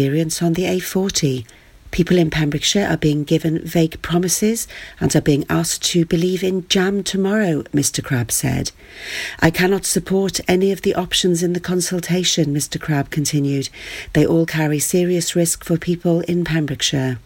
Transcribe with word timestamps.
experience 0.00 0.40
on 0.40 0.52
the 0.52 0.62
A40. 0.66 1.44
People 1.90 2.16
in 2.16 2.30
Pembrokeshire 2.30 2.86
are 2.86 2.96
being 2.96 3.24
given 3.24 3.58
vague 3.66 4.00
promises 4.02 4.68
and 5.00 5.16
are 5.16 5.20
being 5.20 5.44
asked 5.50 5.82
to 5.86 6.04
believe 6.04 6.44
in 6.44 6.64
jam 6.68 7.02
tomorrow, 7.02 7.64
Mr 7.74 8.00
Crabb 8.00 8.30
said. 8.30 8.70
I 9.40 9.50
cannot 9.50 9.84
support 9.84 10.38
any 10.46 10.70
of 10.70 10.82
the 10.82 10.94
options 10.94 11.42
in 11.42 11.54
the 11.54 11.58
consultation, 11.58 12.54
Mr 12.54 12.80
Crabb 12.80 13.10
continued. 13.10 13.68
They 14.12 14.24
all 14.24 14.46
carry 14.46 14.78
serious 14.78 15.34
risk 15.34 15.64
for 15.64 15.76
people 15.76 16.20
in 16.20 16.44
Pembrokeshire. 16.44 17.18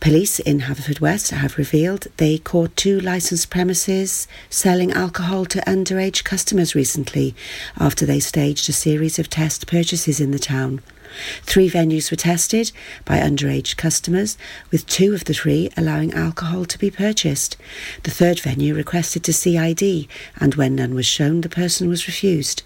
Police 0.00 0.40
in 0.40 0.60
Haverfordwest 0.60 1.30
have 1.30 1.56
revealed 1.56 2.06
they 2.18 2.36
caught 2.36 2.76
two 2.76 3.00
licensed 3.00 3.48
premises 3.48 4.28
selling 4.50 4.92
alcohol 4.92 5.46
to 5.46 5.60
underage 5.60 6.22
customers 6.24 6.74
recently 6.74 7.34
after 7.78 8.04
they 8.04 8.20
staged 8.20 8.68
a 8.68 8.74
series 8.74 9.18
of 9.18 9.30
test 9.30 9.66
purchases 9.66 10.20
in 10.20 10.32
the 10.32 10.38
town. 10.38 10.82
Three 11.42 11.70
venues 11.70 12.10
were 12.10 12.16
tested 12.16 12.72
by 13.04 13.18
underage 13.18 13.76
customers, 13.76 14.36
with 14.70 14.86
two 14.86 15.14
of 15.14 15.24
the 15.24 15.34
three 15.34 15.70
allowing 15.76 16.12
alcohol 16.12 16.64
to 16.66 16.78
be 16.78 16.90
purchased. 16.90 17.56
The 18.02 18.10
third 18.10 18.40
venue 18.40 18.74
requested 18.74 19.24
to 19.24 19.32
see 19.32 19.56
ID, 19.56 20.08
and 20.36 20.54
when 20.54 20.76
none 20.76 20.94
was 20.94 21.06
shown, 21.06 21.40
the 21.40 21.48
person 21.48 21.88
was 21.88 22.06
refused. 22.06 22.62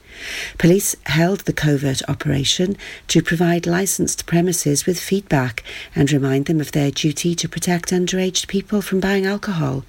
Police 0.59 0.97
held 1.07 1.41
the 1.41 1.53
covert 1.53 2.03
operation 2.09 2.77
to 3.09 3.23
provide 3.23 3.67
licensed 3.67 4.27
premises 4.27 4.87
with 4.87 5.01
feedback 5.01 5.63
and 5.95 6.11
remind 6.11 6.47
them 6.47 6.61
of 6.61 6.73
their 6.73 6.91
duty 6.91 7.35
to 7.35 7.49
protect 7.49 7.91
underage 7.91 8.47
people 8.47 8.81
from 8.81 9.01
buying 9.01 9.27
alcohol. 9.27 9.85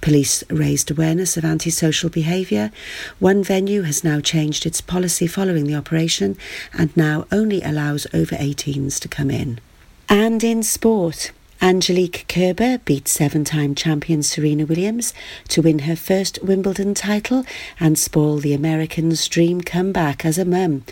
Police 0.00 0.44
raised 0.50 0.90
awareness 0.90 1.36
of 1.36 1.44
antisocial 1.44 2.10
behaviour. 2.10 2.70
One 3.18 3.44
venue 3.44 3.82
has 3.82 4.04
now 4.04 4.20
changed 4.20 4.66
its 4.66 4.80
policy 4.80 5.26
following 5.26 5.66
the 5.66 5.74
operation 5.74 6.36
and 6.72 6.96
now 6.96 7.26
only 7.30 7.62
allows 7.62 7.95
over 8.12 8.36
18s 8.36 9.00
to 9.00 9.08
come 9.08 9.30
in. 9.30 9.60
And 10.08 10.44
in 10.44 10.62
sport, 10.62 11.32
Angelique 11.62 12.26
Kerber 12.28 12.78
beat 12.84 13.08
seven 13.08 13.42
time 13.42 13.74
champion 13.74 14.22
Serena 14.22 14.66
Williams 14.66 15.14
to 15.48 15.62
win 15.62 15.80
her 15.80 15.96
first 15.96 16.38
Wimbledon 16.42 16.92
title 16.92 17.46
and 17.80 17.98
spoil 17.98 18.36
the 18.36 18.52
Americans' 18.52 19.26
dream 19.26 19.62
comeback 19.62 20.24
as 20.24 20.36
a 20.36 20.44
mum. 20.44 20.84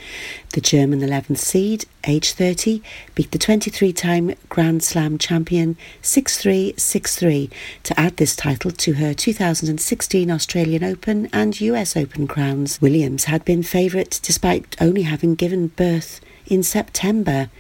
The 0.55 0.63
German 0.63 1.01
11th 1.01 1.39
seed, 1.39 1.85
age 2.07 2.33
30, 2.33 2.83
beat 3.15 3.31
the 3.31 3.39
23 3.39 3.93
time 3.93 4.35
Grand 4.49 4.83
Slam 4.83 5.19
champion 5.19 5.77
6 6.01 6.39
3 6.39 6.75
6 6.77 7.17
3 7.17 7.51
to 7.83 8.01
add 8.01 8.17
this 8.17 8.35
title 8.35 8.71
to 8.71 8.95
her 8.95 9.13
2016 9.13 10.31
Australian 10.31 10.83
Open 10.83 11.29
and 11.33 11.61
US 11.61 11.95
Open 11.95 12.27
crowns. 12.27 12.81
Williams 12.81 13.25
had 13.25 13.45
been 13.45 13.63
favourite 13.63 14.19
despite 14.23 14.77
only 14.81 15.03
having 15.03 15.35
given 15.35 15.69
birth 15.69 16.21
in 16.47 16.63
September. 16.63 17.51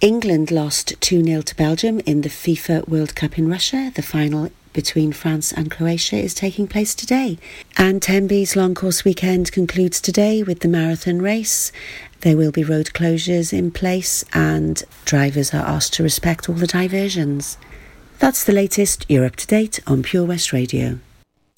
England 0.00 0.50
lost 0.50 1.00
2 1.00 1.24
0 1.24 1.42
to 1.42 1.56
Belgium 1.56 2.00
in 2.00 2.20
the 2.22 2.28
FIFA 2.28 2.86
World 2.88 3.14
Cup 3.14 3.38
in 3.38 3.48
Russia. 3.48 3.90
The 3.94 4.02
final 4.02 4.50
between 4.74 5.12
France 5.12 5.52
and 5.52 5.70
Croatia 5.70 6.16
is 6.16 6.34
taking 6.34 6.66
place 6.66 6.94
today. 6.94 7.38
And 7.78 8.02
Tenby's 8.02 8.56
long 8.56 8.74
course 8.74 9.04
weekend 9.04 9.50
concludes 9.52 10.00
today 10.00 10.42
with 10.42 10.60
the 10.60 10.68
marathon 10.68 11.22
race. 11.22 11.72
There 12.20 12.36
will 12.36 12.52
be 12.52 12.64
road 12.64 12.86
closures 12.86 13.52
in 13.52 13.70
place, 13.70 14.24
and 14.34 14.82
drivers 15.06 15.54
are 15.54 15.66
asked 15.66 15.94
to 15.94 16.02
respect 16.02 16.48
all 16.48 16.56
the 16.56 16.66
diversions. 16.66 17.56
That's 18.18 18.44
the 18.44 18.52
latest. 18.52 19.06
You're 19.08 19.24
up 19.24 19.36
to 19.36 19.46
date 19.46 19.80
on 19.86 20.02
Pure 20.02 20.26
West 20.26 20.52
Radio. 20.52 20.98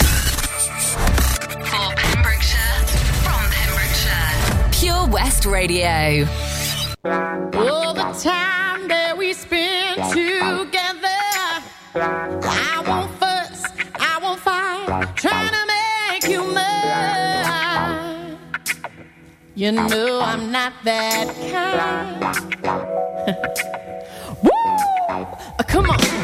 For 0.00 1.94
Pembrokeshire, 1.96 2.86
from 3.22 3.50
Pembrokeshire, 3.50 4.70
Pure 4.72 5.08
West 5.08 5.46
Radio. 5.46 6.26
All 7.06 7.94
the 7.94 8.10
time 8.20 8.88
that 8.88 9.14
we 9.16 9.32
spend 9.32 10.02
together, 10.10 11.06
I 11.94 12.82
won't 12.84 13.12
fuss, 13.20 13.64
I 13.94 14.18
won't 14.20 14.40
fight, 14.40 15.14
trying 15.14 15.50
to 15.50 15.66
make 15.68 16.28
you 16.28 16.42
mine. 16.52 18.38
You 19.54 19.70
know 19.70 20.20
I'm 20.20 20.50
not 20.50 20.72
that 20.82 21.28
kind. 21.52 22.20
Woo! 24.42 25.64
Come 25.68 25.90
on. 25.90 26.15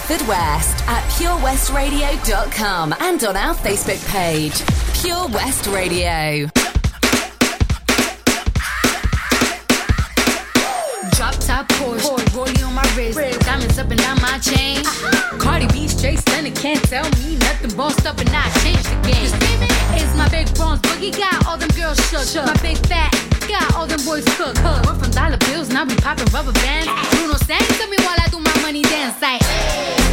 Studios 0.00 0.18
in 0.20 0.26
Haverfordwest 0.26 0.86
at 0.86 1.02
purewestradio.com 1.10 2.94
and 3.00 3.24
on 3.24 3.36
our 3.36 3.54
Facebook 3.54 4.06
page. 4.10 4.62
Pure 5.00 5.28
West 5.28 5.66
Radio. 5.66 6.48
Drop 11.16 11.34
top 11.36 11.68
Porsche, 11.68 12.18
rollie 12.34 12.66
on 12.66 12.74
my 12.74 12.82
wrist, 12.96 13.18
diamonds 13.40 13.78
up 13.78 13.90
and 13.90 14.00
down 14.00 14.20
my 14.20 14.38
chain. 14.38 14.82
Cardi 15.38 15.66
B 15.68 15.88
straight 15.88 16.18
stunning, 16.18 16.54
can't 16.54 16.82
tell 16.84 17.04
me 17.20 17.36
nothing. 17.36 17.76
Bossed 17.76 18.06
up 18.06 18.18
and 18.18 18.30
I 18.30 18.50
changed 18.62 18.84
the 18.84 18.96
game. 19.08 19.30
It's 19.96 20.14
my 20.16 20.28
big 20.28 20.52
bronze 20.54 20.80
boogie, 20.82 21.16
got 21.16 21.46
all 21.46 21.56
them 21.56 21.70
girls 21.70 21.98
shook. 22.10 22.46
My 22.46 22.56
big 22.62 22.78
fat 22.86 23.33
got 23.48 23.74
all 23.74 23.86
them 23.86 24.00
boys 24.04 24.24
cooked. 24.36 24.58
We're 24.62 24.94
from 24.94 25.10
dollar 25.10 25.38
bills, 25.38 25.68
now 25.68 25.84
we 25.84 25.96
popping 25.96 26.26
rubber 26.32 26.52
bands. 26.52 26.88
Bruno 27.16 27.36
sang 27.36 27.60
to 27.60 27.86
me 27.88 27.96
while 28.00 28.16
I 28.18 28.28
do 28.30 28.38
my 28.38 28.56
money 28.62 28.82
dance 28.82 29.20
like. 29.20 30.03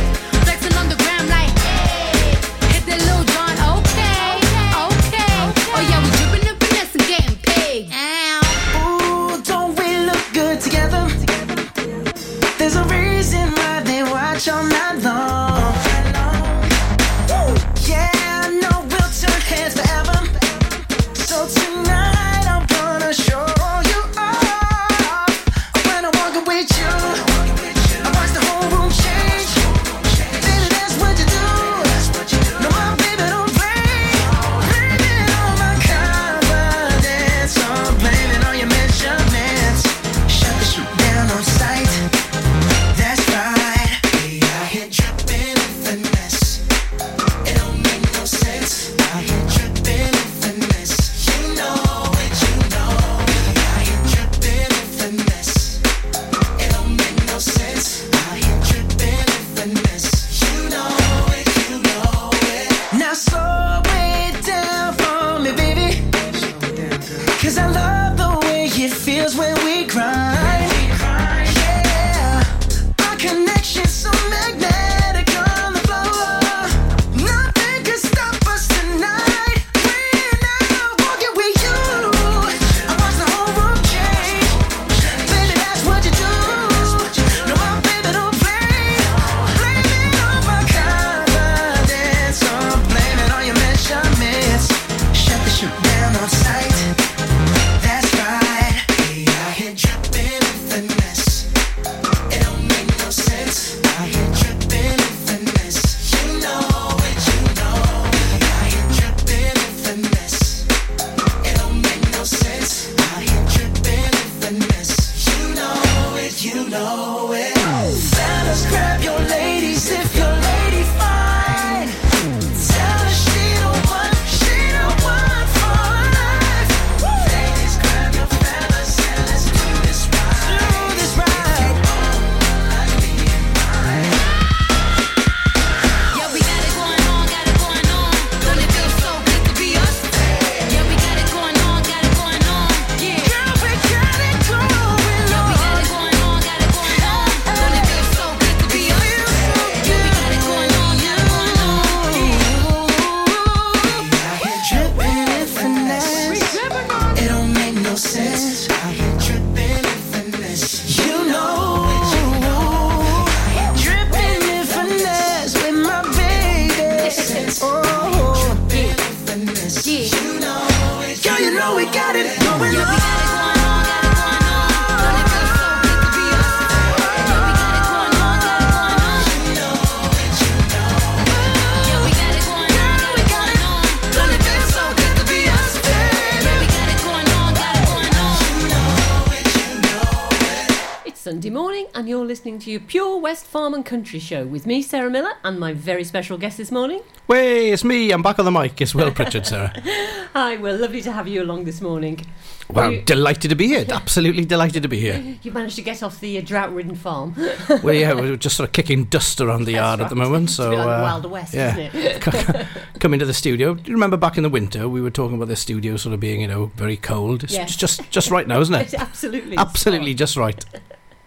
Country 193.92 194.20
Show 194.20 194.46
with 194.46 194.66
me, 194.66 194.82
Sarah 194.82 195.10
Miller, 195.10 195.34
and 195.44 195.60
my 195.60 195.74
very 195.74 196.06
special 196.06 196.38
guest 196.38 196.56
this 196.58 196.72
morning. 196.72 197.02
Way, 197.28 197.72
it's 197.72 197.84
me. 197.84 198.12
I'm 198.12 198.22
back 198.22 198.40
on 198.40 198.46
the 198.46 198.52
mic. 198.52 198.80
It's 198.80 198.96
Will 198.96 199.12
Pritchard, 199.12 199.46
Sarah. 199.46 199.74
Hi, 200.34 200.56
well, 200.56 200.78
lovely 200.78 201.02
to 201.02 201.12
have 201.12 201.28
you 201.28 201.44
along 201.44 201.66
this 201.66 201.82
morning. 201.82 202.26
Well, 202.70 202.90
You- 202.94 203.02
delighted 203.02 203.50
to 203.50 203.56
be 203.56 203.68
here. 203.68 203.86
Absolutely 203.90 204.46
delighted 204.46 204.84
to 204.84 204.88
be 204.90 204.98
here. 205.02 205.22
You 205.44 205.52
managed 205.52 205.76
to 205.76 205.82
get 205.82 206.02
off 206.04 206.22
the 206.22 206.38
uh, 206.38 206.42
drought-ridden 206.42 206.96
farm. 206.96 207.36
Well, 207.84 207.94
yeah, 207.94 208.14
we're 208.14 208.38
just 208.38 208.56
sort 208.56 208.70
of 208.70 208.74
kicking 208.74 209.04
dust 209.06 209.42
around 209.42 209.66
the 209.66 209.74
yard 209.74 210.00
at 210.00 210.08
the 210.10 210.16
moment. 210.16 210.46
It's 210.46 210.54
So, 210.56 210.70
like 210.70 210.78
the 210.78 210.84
uh, 210.84 211.02
Wild 211.02 211.26
West, 211.30 211.54
yeah, 211.54 211.76
isn't 211.78 211.96
it? 212.26 212.68
come 213.02 213.14
into 213.14 213.26
the 213.26 213.34
studio. 213.34 213.74
Do 213.74 213.84
you 213.92 213.96
remember 213.96 214.16
back 214.16 214.38
in 214.38 214.44
the 214.44 214.50
winter 214.50 214.88
we 214.88 215.02
were 215.02 215.12
talking 215.12 215.36
about 215.36 215.50
the 215.50 215.58
studio 215.58 215.98
sort 215.98 216.14
of 216.14 216.22
being, 216.22 216.40
you 216.40 216.48
know, 216.48 216.72
very 216.78 216.96
cold? 216.96 217.44
It's 217.44 217.54
Yes. 217.54 217.76
just 217.76 218.10
just 218.10 218.32
right 218.32 218.48
now, 218.48 218.62
isn't 218.62 218.74
it? 218.74 218.82
It's 218.84 218.94
it? 218.94 219.02
absolutely, 219.02 219.58
Absolutely 219.58 220.14
just 220.14 220.38
right. 220.38 220.64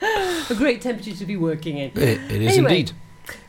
a 0.50 0.54
great 0.56 0.80
temperature 0.82 1.14
to 1.14 1.24
be 1.26 1.36
working 1.36 1.78
in. 1.78 1.90
It, 1.94 2.20
it 2.30 2.42
is 2.42 2.56
Anyway. 2.56 2.78
indeed. 2.80 2.92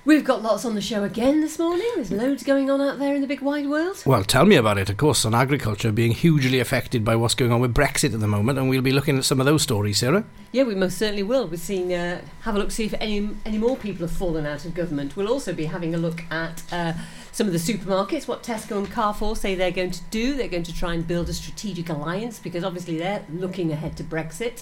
We've 0.06 0.24
got 0.24 0.44
lots 0.44 0.64
on 0.66 0.76
the 0.76 0.82
show 0.82 1.04
again 1.04 1.42
this 1.42 1.58
morning. 1.58 1.90
There's 1.96 2.12
loads 2.12 2.44
going 2.44 2.70
on 2.70 2.80
out 2.80 3.00
there 3.00 3.16
in 3.16 3.22
the 3.22 3.28
big 3.28 3.42
wide 3.42 3.68
world. 3.68 4.02
Well, 4.06 4.24
tell 4.24 4.46
me 4.46 4.56
about 4.56 4.78
it. 4.78 4.90
Of 4.90 4.98
course, 4.98 5.26
on 5.26 5.34
agriculture 5.34 5.92
being 5.92 6.12
hugely 6.12 6.60
affected 6.60 7.04
by 7.04 7.16
what's 7.16 7.34
going 7.34 7.52
on 7.52 7.60
with 7.60 7.74
Brexit 7.74 8.14
at 8.14 8.20
the 8.20 8.28
moment, 8.28 8.60
and 8.60 8.70
we'll 8.70 8.84
be 8.84 8.92
looking 8.92 9.18
at 9.18 9.26
some 9.26 9.40
of 9.40 9.48
those 9.48 9.64
stories, 9.64 9.98
Sarah. 9.98 10.24
Yeah, 10.52 10.64
we 10.64 10.76
most 10.76 11.00
certainly 11.00 11.24
will. 11.24 11.48
We're 11.48 11.58
seeing, 11.58 11.92
uh, 11.92 12.22
have 12.42 12.56
a 12.56 12.60
look, 12.60 12.70
see 12.72 12.86
if 12.86 12.94
any 13.00 13.32
any 13.46 13.58
more 13.58 13.76
people 13.76 14.08
have 14.08 14.16
fallen 14.16 14.46
out 14.46 14.64
of 14.64 14.76
government. 14.76 15.16
We'll 15.18 15.28
also 15.28 15.54
be 15.54 15.66
having 15.66 15.96
a 15.96 15.98
look 15.98 16.22
at 16.32 16.62
uh, 16.72 16.94
some 17.32 17.48
of 17.48 17.54
the 17.54 17.60
supermarkets, 17.60 18.28
what 18.28 18.44
Tesco 18.44 18.78
and 18.78 18.90
Carrefour 18.90 19.36
say 19.36 19.56
they're 19.56 19.72
going 19.72 19.92
to 19.92 20.04
do. 20.12 20.36
They're 20.36 20.48
going 20.48 20.64
to 20.64 20.74
try 20.74 20.94
and 20.94 21.06
build 21.06 21.30
a 21.30 21.34
strategic 21.34 21.90
alliance 21.90 22.38
because 22.38 22.64
obviously 22.64 23.00
they're 23.00 23.26
looking 23.30 23.72
ahead 23.72 23.98
to 23.98 24.04
Brexit. 24.04 24.62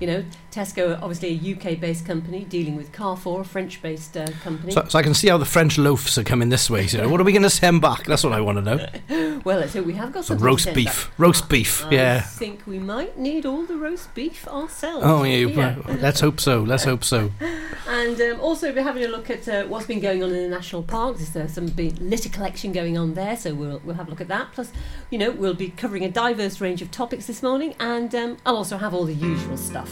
You 0.00 0.06
know, 0.06 0.24
Tesco, 0.50 1.00
obviously 1.00 1.28
a 1.30 1.54
UK-based 1.54 2.04
company 2.04 2.44
dealing 2.44 2.76
with 2.76 2.92
Carrefour, 2.92 3.42
a 3.42 3.44
French-based 3.44 4.16
uh, 4.16 4.26
company. 4.42 4.72
So, 4.72 4.84
so 4.88 4.98
I 4.98 5.02
can 5.02 5.14
see 5.14 5.28
how 5.28 5.38
the 5.38 5.44
French 5.44 5.78
loafs 5.78 6.18
are 6.18 6.24
coming 6.24 6.48
this 6.48 6.68
way. 6.68 6.86
So 6.86 7.08
what 7.08 7.20
are 7.20 7.24
we 7.24 7.32
going 7.32 7.42
to 7.42 7.50
send 7.50 7.80
back? 7.80 8.04
That's 8.04 8.24
what 8.24 8.32
I 8.32 8.40
want 8.40 8.58
to 8.58 8.76
know. 9.08 9.40
well, 9.44 9.60
let's 9.60 9.74
we 9.74 9.94
have 9.94 10.12
got 10.12 10.24
Some 10.24 10.38
roast 10.38 10.72
beef. 10.74 11.10
Roast 11.18 11.48
beef. 11.48 11.84
I 11.86 11.90
Yeah. 11.90 12.20
think 12.20 12.66
we 12.66 12.78
might 12.78 13.18
need 13.18 13.46
all 13.46 13.64
the 13.64 13.76
roast 13.76 14.14
beef 14.14 14.46
ourselves. 14.48 15.04
Oh 15.06 15.22
yeah, 15.24 15.76
let's 16.00 16.20
hope 16.20 16.40
so. 16.40 16.62
Let's 16.62 16.84
hope 16.84 17.04
so. 17.04 17.30
And 17.86 18.18
um, 18.18 18.40
also, 18.40 18.72
we're 18.72 18.82
having 18.82 19.04
a 19.04 19.08
look 19.08 19.28
at 19.28 19.46
uh, 19.46 19.64
what's 19.64 19.86
been 19.86 20.00
going 20.00 20.22
on 20.22 20.30
in 20.30 20.42
the 20.42 20.48
national 20.48 20.82
parks. 20.84 21.28
There's 21.28 21.52
some 21.52 21.66
litter 21.66 22.30
collection 22.30 22.72
going 22.72 22.96
on 22.96 23.12
there, 23.12 23.36
so 23.36 23.54
we'll, 23.54 23.80
we'll 23.84 23.96
have 23.96 24.06
a 24.06 24.10
look 24.10 24.22
at 24.22 24.28
that. 24.28 24.52
Plus, 24.52 24.72
you 25.10 25.18
know, 25.18 25.30
we'll 25.30 25.52
be 25.54 25.68
covering 25.68 26.02
a 26.02 26.10
diverse 26.10 26.62
range 26.62 26.80
of 26.80 26.90
topics 26.90 27.26
this 27.26 27.42
morning, 27.42 27.74
and 27.78 28.14
um, 28.14 28.36
I'll 28.46 28.56
also 28.56 28.78
have 28.78 28.94
all 28.94 29.04
the 29.04 29.12
usual 29.14 29.58
stuff. 29.58 29.83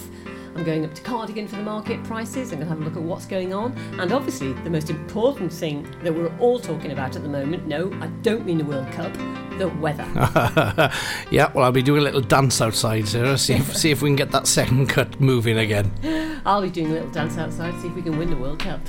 I'm 0.54 0.64
going 0.64 0.84
up 0.84 0.94
to 0.94 1.02
Cardigan 1.02 1.48
for 1.48 1.56
the 1.56 1.62
market 1.62 2.02
prices. 2.04 2.52
I'm 2.52 2.58
going 2.58 2.68
to 2.68 2.74
have 2.74 2.80
a 2.80 2.84
look 2.84 2.96
at 2.96 3.02
what's 3.02 3.24
going 3.26 3.54
on. 3.54 3.72
And 3.98 4.12
obviously, 4.12 4.52
the 4.52 4.70
most 4.70 4.90
important 4.90 5.52
thing 5.52 5.88
that 6.02 6.14
we're 6.14 6.34
all 6.38 6.58
talking 6.58 6.92
about 6.92 7.16
at 7.16 7.22
the 7.22 7.28
moment 7.28 7.66
no, 7.66 7.90
I 8.00 8.08
don't 8.22 8.44
mean 8.44 8.58
the 8.58 8.64
World 8.64 8.90
Cup, 8.92 9.12
the 9.58 9.68
weather. 9.80 10.06
yeah, 11.30 11.50
well, 11.54 11.64
I'll 11.64 11.72
be 11.72 11.82
doing 11.82 12.00
a 12.00 12.04
little 12.04 12.20
dance 12.20 12.60
outside, 12.60 13.08
Sarah. 13.08 13.38
See 13.38 13.54
if, 13.54 13.74
see 13.76 13.90
if 13.90 14.02
we 14.02 14.10
can 14.10 14.16
get 14.16 14.30
that 14.32 14.46
second 14.46 14.88
cut 14.88 15.20
moving 15.20 15.58
again. 15.58 15.90
I'll 16.44 16.62
be 16.62 16.70
doing 16.70 16.88
a 16.88 16.92
little 16.92 17.10
dance 17.10 17.38
outside, 17.38 17.80
see 17.80 17.88
if 17.88 17.94
we 17.94 18.02
can 18.02 18.18
win 18.18 18.28
the 18.30 18.36
World 18.36 18.58
Cup. 18.58 18.80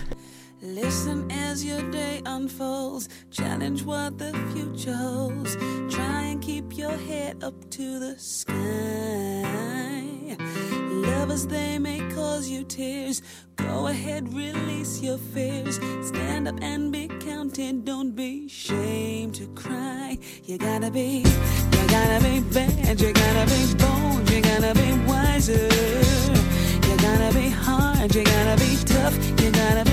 Listen 0.62 1.29
as 1.29 1.63
your 1.63 1.81
day 1.91 2.22
unfolds. 2.25 3.10
Challenge 3.31 3.83
what 3.83 4.17
the 4.17 4.31
future 4.53 4.95
holds. 4.95 5.55
Try 5.93 6.22
and 6.24 6.41
keep 6.41 6.77
your 6.77 6.95
head 6.95 7.43
up 7.43 7.69
to 7.72 8.00
the 8.00 8.17
sky. 8.17 8.53
Lovers, 11.03 11.45
they 11.48 11.77
may 11.79 12.00
cause 12.15 12.48
you 12.48 12.63
tears. 12.63 13.22
Go 13.55 13.88
ahead, 13.88 14.33
release 14.33 15.01
your 15.01 15.17
fears. 15.17 15.79
Stand 16.07 16.48
up 16.48 16.55
and 16.62 16.91
be 16.91 17.07
counted. 17.19 17.86
Don't 17.86 18.15
be 18.15 18.45
ashamed 18.48 19.36
to 19.36 19.48
cry. 19.48 20.17
You 20.45 20.57
gotta 20.57 20.89
be, 20.89 21.24
you 21.75 21.83
gotta 21.88 22.19
be 22.24 22.39
bad. 22.39 23.01
You 23.01 23.12
gotta 23.13 23.45
be 23.53 23.62
bold. 23.75 24.29
You 24.29 24.41
gotta 24.41 24.74
be 24.74 24.89
wiser. 25.07 25.69
You 26.88 26.95
gotta 26.98 27.33
be 27.33 27.50
hard, 27.50 28.15
you 28.15 28.24
gotta 28.24 28.55
be 28.63 28.77
tough, 28.86 29.15
you 29.41 29.51
gotta 29.51 29.83
be 29.86 29.92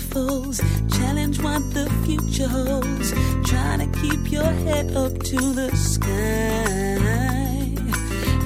unfolds. 0.00 0.60
Challenge 0.96 1.40
what 1.42 1.62
the 1.74 1.88
future 2.04 2.48
holds. 2.48 3.12
Try 3.48 3.76
to 3.78 3.86
keep 4.00 4.32
your 4.32 4.50
head 4.64 4.96
up 4.96 5.18
to 5.22 5.36
the 5.36 5.70
sky. 5.76 6.96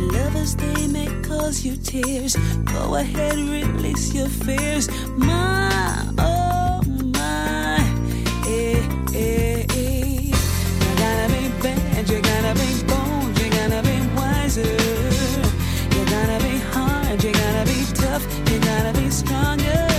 Lovers, 0.00 0.54
they 0.56 0.86
may 0.88 1.08
cause 1.22 1.64
you 1.64 1.76
tears. 1.76 2.36
Go 2.64 2.96
ahead, 2.96 3.36
release 3.36 4.14
your 4.14 4.28
fears. 4.28 4.88
My, 5.16 6.06
oh 6.18 6.80
my, 7.14 7.78
eh, 8.46 8.80
eh, 9.14 9.66
eh. 9.70 10.32
You 10.82 10.92
gotta 11.04 11.26
be 11.34 11.48
bad, 11.62 12.10
you 12.10 12.20
gotta 12.20 12.54
be 12.62 12.70
bold, 12.90 13.38
you 13.38 13.50
gotta 13.50 13.82
be 13.82 13.96
wiser. 14.16 14.76
You 15.94 16.04
gotta 16.14 16.38
be 16.44 16.58
hard, 16.72 17.22
you 17.22 17.32
gotta 17.32 17.64
be 17.66 17.84
tough, 17.94 18.24
you 18.50 18.58
gotta 18.60 18.92
be 18.98 19.10
stronger. 19.10 19.93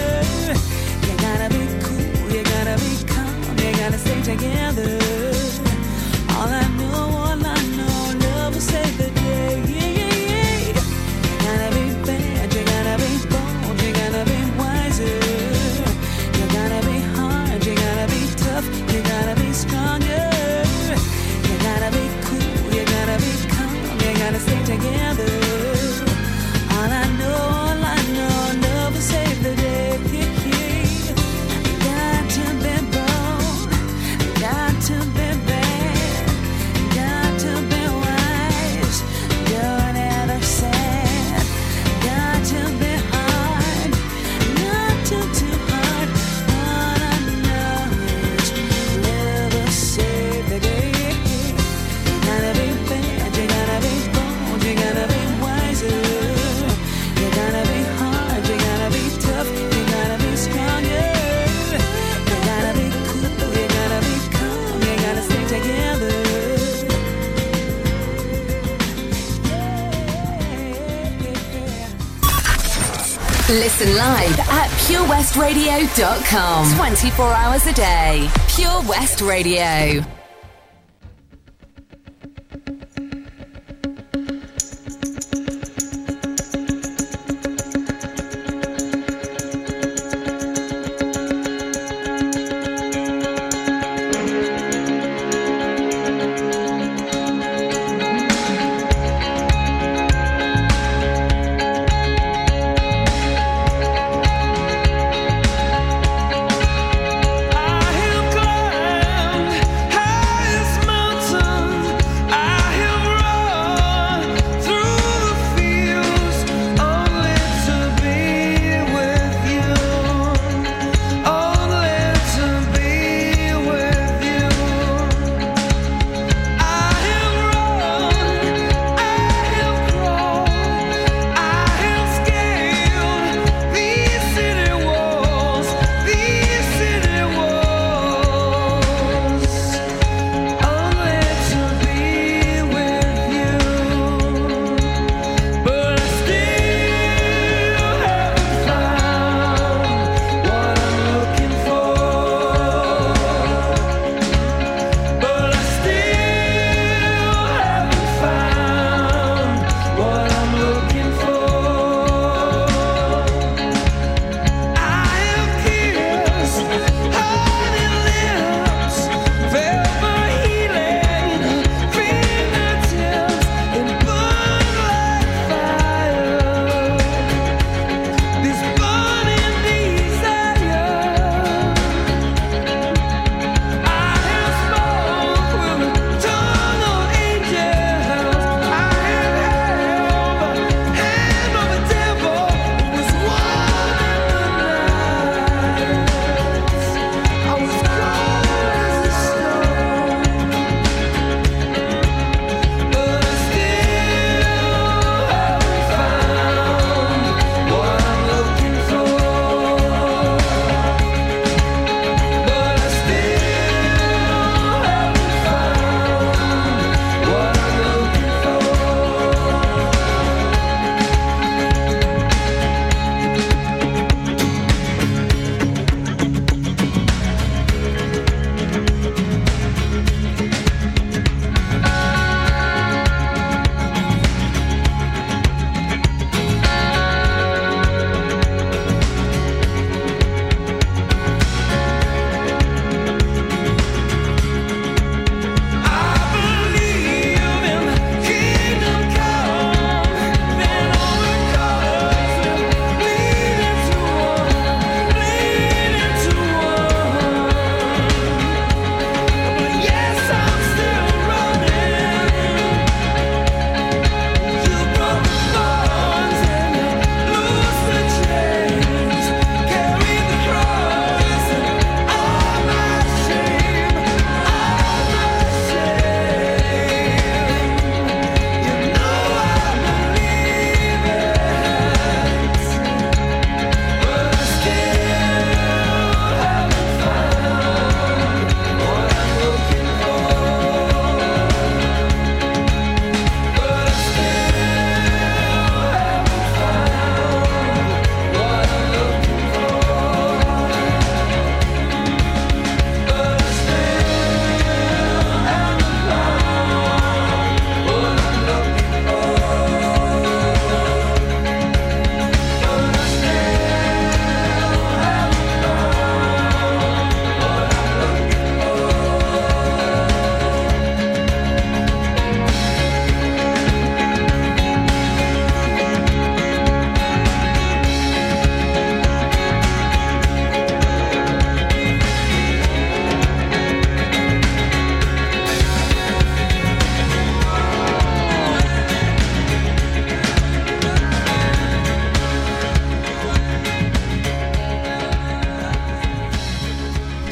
purewestradio.com. 74.85 76.75
24 76.75 77.33
hours 77.33 77.65
a 77.67 77.73
day. 77.73 78.29
Pure 78.47 78.81
West 78.87 79.21
Radio. 79.21 80.14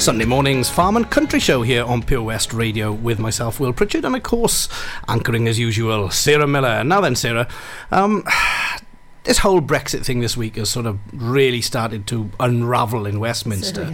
Sunday 0.04 0.26
morning's 0.26 0.70
Farm 0.70 0.98
and 0.98 1.10
Country 1.10 1.39
Show 1.39 1.62
here 1.62 1.86
on 1.86 2.04
Pure 2.04 2.24
West 2.24 2.52
Radio 2.52 2.92
with 2.92 3.20
myself, 3.20 3.62
Will 3.62 3.72
Pritchard, 3.72 4.04
and 4.04 4.18
of 4.18 4.24
course, 4.24 4.68
anchoring 5.08 5.48
as 5.48 5.58
usual, 5.58 6.10
Sarah 6.10 6.46
Miller. 6.46 6.84
Now 6.84 7.00
then, 7.00 7.16
Sarah, 7.16 7.48
um, 7.89 8.26
this 9.23 9.38
whole 9.38 9.62
Brexit 9.62 10.05
thing 10.05 10.19
this 10.19 10.36
week 10.36 10.57
has 10.57 10.69
sort 10.69 10.86
of 10.86 10.99
really 11.13 11.62
started 11.62 12.05
to 12.07 12.29
unravel 12.39 13.05
in 13.05 13.19
Westminster. 13.19 13.89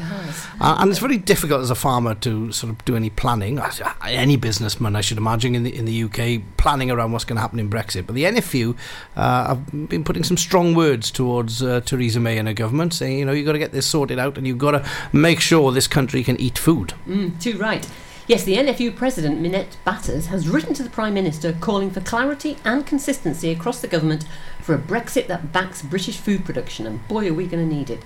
Uh, 0.59 0.77
and 0.79 0.89
it's 0.89 0.99
very 0.99 1.17
difficult 1.17 1.61
as 1.61 1.69
a 1.69 1.75
farmer 1.75 2.15
to 2.15 2.51
sort 2.51 2.71
of 2.71 2.83
do 2.85 2.95
any 2.95 3.09
planning. 3.09 3.59
Any 4.03 4.37
businessman, 4.37 4.95
I 4.95 5.01
should 5.01 5.17
imagine, 5.17 5.55
in 5.55 5.63
the 5.63 5.75
in 5.75 5.85
the 5.85 6.03
UK, 6.03 6.41
planning 6.57 6.89
around 6.89 7.11
what's 7.11 7.25
going 7.25 7.35
to 7.37 7.41
happen 7.41 7.59
in 7.59 7.69
Brexit. 7.69 8.05
But 8.05 8.15
the 8.15 8.23
NFU 8.23 8.75
uh, 9.15 9.55
have 9.55 9.89
been 9.89 10.03
putting 10.03 10.23
some 10.23 10.37
strong 10.37 10.73
words 10.73 11.11
towards 11.11 11.61
uh, 11.61 11.81
Theresa 11.81 12.19
May 12.19 12.37
and 12.37 12.47
her 12.47 12.53
government, 12.53 12.93
saying, 12.93 13.19
you 13.19 13.25
know, 13.25 13.31
you've 13.31 13.45
got 13.45 13.53
to 13.53 13.59
get 13.59 13.71
this 13.71 13.85
sorted 13.85 14.17
out, 14.19 14.37
and 14.37 14.47
you've 14.47 14.57
got 14.57 14.71
to 14.71 14.89
make 15.13 15.39
sure 15.39 15.71
this 15.71 15.87
country 15.87 16.23
can 16.23 16.39
eat 16.41 16.57
food. 16.57 16.93
Mm, 17.07 17.39
too 17.39 17.57
right. 17.57 17.87
Yes, 18.29 18.43
the 18.43 18.57
NFU 18.57 18.95
president, 18.95 19.41
Minette 19.41 19.77
Batters, 19.83 20.27
has 20.27 20.47
written 20.47 20.75
to 20.75 20.83
the 20.83 20.89
Prime 20.91 21.15
Minister 21.15 21.51
calling 21.53 21.89
for 21.89 21.99
clarity 21.99 22.57
and 22.63 22.85
consistency 22.85 23.49
across 23.49 23.81
the 23.81 23.87
government 23.87 24.23
for 24.61 24.75
a 24.75 24.77
Brexit 24.77 25.25
that 25.25 25.51
backs 25.51 25.81
British 25.81 26.17
food 26.17 26.45
production, 26.45 26.85
and 26.85 27.07
boy, 27.07 27.27
are 27.27 27.33
we 27.33 27.47
going 27.47 27.67
to 27.67 27.75
need 27.75 27.89
it. 27.89 28.03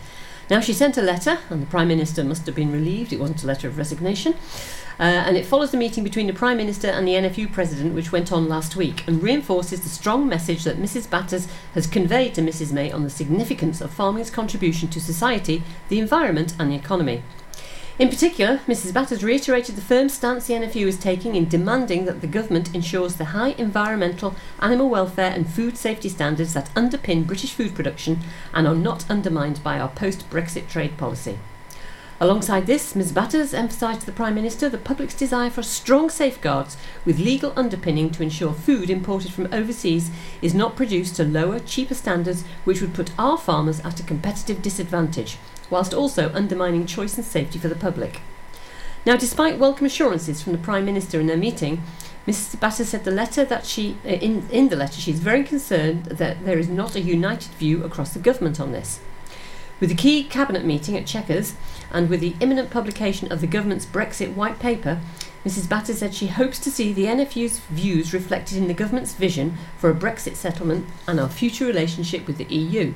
Now, 0.50 0.62
she 0.62 0.72
sent 0.72 0.98
a 0.98 1.02
letter, 1.02 1.40
and 1.50 1.62
the 1.62 1.66
Prime 1.66 1.90
Minister 1.90 2.24
must 2.24 2.46
have 2.46 2.56
been 2.56 2.72
relieved. 2.72 3.12
It 3.12 3.20
wasn't 3.20 3.44
a 3.44 3.48
letter 3.48 3.68
of 3.68 3.78
resignation. 3.78 4.36
Uh, 4.98 5.04
and 5.04 5.36
it 5.36 5.46
follows 5.46 5.72
the 5.72 5.78
meeting 5.78 6.06
between 6.06 6.28
the 6.28 6.34
Prime 6.34 6.56
Minister 6.56 6.88
and 6.88 7.06
the 7.06 7.16
NFU 7.16 7.52
President, 7.52 7.94
which 7.94 8.14
went 8.14 8.32
on 8.32 8.48
last 8.48 8.78
week, 8.78 9.06
and 9.06 9.22
reinforces 9.22 9.82
the 9.82 9.90
strong 9.90 10.30
message 10.30 10.64
that 10.64 10.78
Mrs. 10.78 11.10
Batters 11.10 11.50
has 11.74 11.86
conveyed 11.86 12.34
to 12.36 12.42
Mrs. 12.42 12.72
May 12.72 12.94
on 12.94 13.04
the 13.04 13.10
significance 13.10 13.82
of 13.82 13.92
farming's 13.92 14.32
contribution 14.32 14.88
to 14.88 15.02
society, 15.02 15.64
the 15.90 16.00
environment, 16.00 16.56
and 16.58 16.72
the 16.72 16.78
economy. 16.78 17.24
In 18.00 18.10
particular, 18.10 18.60
Mrs. 18.66 18.92
Batters 18.92 19.24
reiterated 19.24 19.76
the 19.76 19.82
firm 19.82 20.10
stance 20.10 20.48
the 20.48 20.56
NFU 20.56 20.88
is 20.88 20.98
taking 20.98 21.36
in 21.36 21.48
demanding 21.48 22.06
that 22.06 22.22
the 22.22 22.28
government 22.28 22.74
ensures 22.74 23.16
the 23.16 23.26
high 23.26 23.50
environmental, 23.50 24.34
animal 24.60 24.90
welfare, 24.90 25.30
and 25.30 25.48
food 25.48 25.78
safety 25.78 26.10
standards 26.10 26.56
that 26.56 26.74
underpin 26.74 27.28
British 27.28 27.54
food 27.54 27.76
production 27.76 28.22
and 28.52 28.68
are 28.68 28.74
not 28.74 29.08
undermined 29.12 29.64
by 29.64 29.80
our 29.80 29.90
post 29.90 30.28
Brexit 30.32 30.68
trade 30.68 30.98
policy. 30.98 31.38
Alongside 32.20 32.66
this, 32.66 32.96
Ms. 32.96 33.12
Batters 33.12 33.54
emphasised 33.54 34.00
to 34.00 34.06
the 34.08 34.12
Prime 34.12 34.34
Minister 34.34 34.70
the 34.70 34.78
public's 34.80 35.14
desire 35.14 35.52
for 35.52 35.62
strong 35.62 36.10
safeguards 36.10 36.78
with 37.06 37.20
legal 37.20 37.54
underpinning 37.56 38.10
to 38.12 38.24
ensure 38.24 38.54
food 38.54 38.90
imported 38.90 39.32
from 39.32 39.54
overseas 39.54 40.10
is 40.42 40.56
not 40.56 40.76
produced 40.76 41.16
to 41.18 41.24
lower, 41.24 41.60
cheaper 41.60 41.94
standards 41.94 42.44
which 42.64 42.82
would 42.82 42.96
put 42.96 43.12
our 43.20 43.38
farmers 43.38 43.82
at 43.82 44.00
a 44.00 44.04
competitive 44.04 44.64
disadvantage, 44.64 45.38
whilst 45.70 45.94
also 45.94 46.32
undermining 46.34 46.86
choice 46.86 47.18
and 47.18 47.26
safety 47.26 47.60
for 47.60 47.68
the 47.68 47.76
public. 47.76 48.22
Now, 49.06 49.18
despite 49.18 49.60
welcome 49.60 49.86
assurances 49.86 50.42
from 50.42 50.54
the 50.54 50.60
Prime 50.60 50.86
Minister 50.86 51.20
in 51.20 51.28
their 51.28 51.38
meeting, 51.38 51.84
Mrs. 52.26 52.58
Batters 52.58 52.90
said 52.90 53.04
the 53.04 53.12
letter 53.12 53.44
that 53.44 53.66
she 53.66 53.98
uh, 54.06 54.10
in 54.10 54.48
in 54.50 54.70
the 54.70 54.78
letter 54.78 55.02
she 55.02 55.12
is 55.12 55.20
very 55.20 55.44
concerned 55.44 56.06
that 56.06 56.46
there 56.46 56.58
is 56.58 56.70
not 56.70 56.96
a 56.96 57.02
united 57.02 57.52
view 57.56 57.84
across 57.84 58.14
the 58.14 58.20
government 58.20 58.62
on 58.62 58.72
this. 58.72 59.02
With 59.82 59.90
the 59.90 59.96
key 59.96 60.24
cabinet 60.24 60.64
meeting 60.64 60.96
at 60.96 61.06
Chequers 61.06 61.56
and 61.92 62.10
with 62.10 62.22
the 62.22 62.36
imminent 62.40 62.70
publication 62.70 63.30
of 63.30 63.42
the 63.42 63.48
government's 63.48 63.86
Brexit 63.86 64.34
white 64.36 64.58
paper, 64.58 65.02
Mrs. 65.44 65.68
Batters 65.68 65.98
said 65.98 66.16
she 66.16 66.28
hopes 66.28 66.58
to 66.60 66.72
see 66.72 66.94
the 66.94 67.04
NFU's 67.06 67.60
views 67.60 68.14
reflected 68.14 68.58
in 68.58 68.70
the 68.70 68.74
government's 68.74 69.14
vision 69.14 69.58
for 69.78 69.90
a 69.90 69.96
Brexit 69.96 70.36
settlement 70.36 70.86
and 71.06 71.20
our 71.20 71.28
future 71.28 71.66
relationship 71.66 72.26
with 72.26 72.38
the 72.38 72.46
EU. 72.46 72.94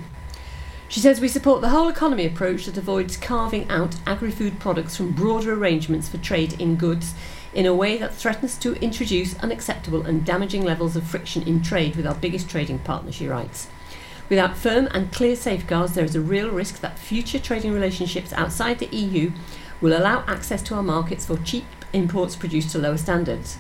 She 0.89 1.01
says 1.01 1.19
we 1.19 1.27
support 1.27 1.59
the 1.59 1.69
whole 1.69 1.89
economy 1.89 2.25
approach 2.25 2.65
that 2.65 2.77
avoids 2.77 3.17
carving 3.17 3.69
out 3.69 3.95
agri 4.05 4.31
food 4.31 4.57
products 4.57 4.95
from 4.95 5.11
broader 5.11 5.53
arrangements 5.53 6.07
for 6.07 6.17
trade 6.17 6.59
in 6.61 6.77
goods 6.77 7.13
in 7.53 7.65
a 7.65 7.75
way 7.75 7.97
that 7.97 8.15
threatens 8.15 8.57
to 8.59 8.75
introduce 8.75 9.37
unacceptable 9.39 10.05
and 10.05 10.25
damaging 10.25 10.63
levels 10.63 10.95
of 10.95 11.03
friction 11.03 11.43
in 11.43 11.61
trade 11.61 11.97
with 11.97 12.07
our 12.07 12.15
biggest 12.15 12.49
trading 12.49 12.79
partner, 12.79 13.11
she 13.11 13.27
writes. 13.27 13.67
Without 14.29 14.57
firm 14.57 14.87
and 14.91 15.11
clear 15.11 15.35
safeguards, 15.35 15.93
there 15.93 16.05
is 16.05 16.15
a 16.15 16.21
real 16.21 16.49
risk 16.49 16.79
that 16.79 16.99
future 16.99 17.39
trading 17.39 17.73
relationships 17.73 18.31
outside 18.31 18.79
the 18.79 18.95
EU 18.95 19.31
will 19.81 19.97
allow 19.97 20.23
access 20.25 20.61
to 20.61 20.75
our 20.75 20.83
markets 20.83 21.25
for 21.25 21.37
cheap 21.39 21.65
imports 21.91 22.35
produced 22.35 22.71
to 22.71 22.79
lower 22.79 22.97
standards. 22.97 23.57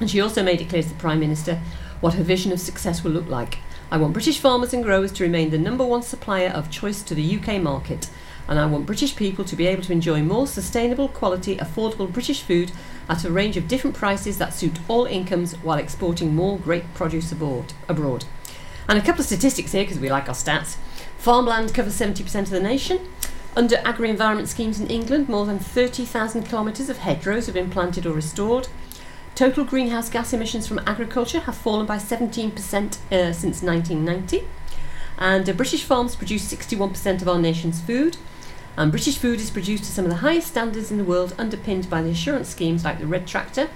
And 0.00 0.10
she 0.10 0.20
also 0.20 0.42
made 0.42 0.60
it 0.60 0.68
clear 0.68 0.82
to 0.82 0.88
the 0.88 0.94
Prime 0.96 1.20
Minister 1.20 1.60
what 2.00 2.14
her 2.14 2.24
vision 2.24 2.52
of 2.52 2.60
success 2.60 3.04
will 3.04 3.12
look 3.12 3.28
like. 3.28 3.58
I 3.88 3.98
want 3.98 4.14
British 4.14 4.40
farmers 4.40 4.74
and 4.74 4.82
growers 4.82 5.12
to 5.12 5.22
remain 5.22 5.50
the 5.50 5.58
number 5.58 5.84
one 5.84 6.02
supplier 6.02 6.48
of 6.48 6.70
choice 6.70 7.04
to 7.04 7.14
the 7.14 7.38
UK 7.38 7.62
market. 7.62 8.10
And 8.48 8.58
I 8.58 8.66
want 8.66 8.84
British 8.84 9.14
people 9.14 9.44
to 9.44 9.54
be 9.54 9.68
able 9.68 9.84
to 9.84 9.92
enjoy 9.92 10.22
more 10.22 10.48
sustainable, 10.48 11.06
quality, 11.08 11.56
affordable 11.56 12.12
British 12.12 12.42
food 12.42 12.72
at 13.08 13.24
a 13.24 13.30
range 13.30 13.56
of 13.56 13.68
different 13.68 13.94
prices 13.94 14.38
that 14.38 14.52
suit 14.52 14.80
all 14.88 15.04
incomes 15.04 15.54
while 15.58 15.78
exporting 15.78 16.34
more 16.34 16.58
great 16.58 16.92
produce 16.94 17.30
abroad. 17.30 17.74
abroad. 17.88 18.24
And 18.88 18.98
a 18.98 19.02
couple 19.02 19.20
of 19.20 19.26
statistics 19.26 19.70
here 19.70 19.84
because 19.84 20.00
we 20.00 20.10
like 20.10 20.28
our 20.28 20.34
stats. 20.34 20.76
Farmland 21.16 21.72
covers 21.72 21.98
70% 21.98 22.40
of 22.40 22.50
the 22.50 22.60
nation. 22.60 23.08
Under 23.56 23.76
agri 23.84 24.10
environment 24.10 24.48
schemes 24.48 24.80
in 24.80 24.88
England, 24.88 25.28
more 25.28 25.46
than 25.46 25.60
30,000 25.60 26.42
kilometres 26.42 26.90
of 26.90 26.98
hedgerows 26.98 27.46
have 27.46 27.54
been 27.54 27.70
planted 27.70 28.04
or 28.04 28.12
restored. 28.12 28.66
Total 29.36 29.64
greenhouse 29.64 30.08
gas 30.08 30.32
emissions 30.32 30.66
from 30.66 30.80
agriculture 30.86 31.40
have 31.40 31.54
fallen 31.54 31.84
by 31.84 31.98
17% 31.98 32.54
uh, 32.56 33.34
since 33.34 33.62
1990. 33.62 34.48
And 35.18 35.46
uh, 35.46 35.52
British 35.52 35.84
farms 35.84 36.16
produce 36.16 36.50
61% 36.50 37.20
of 37.20 37.28
our 37.28 37.38
nation's 37.38 37.78
food. 37.78 38.16
And 38.78 38.90
British 38.90 39.18
food 39.18 39.38
is 39.38 39.50
produced 39.50 39.84
to 39.84 39.92
some 39.92 40.06
of 40.06 40.10
the 40.10 40.18
highest 40.18 40.48
standards 40.48 40.90
in 40.90 40.96
the 40.96 41.04
world, 41.04 41.34
underpinned 41.36 41.90
by 41.90 42.00
the 42.00 42.12
assurance 42.12 42.48
schemes 42.48 42.82
like 42.82 42.98
the 42.98 43.06
Red 43.06 43.26
Tractor. 43.26 43.68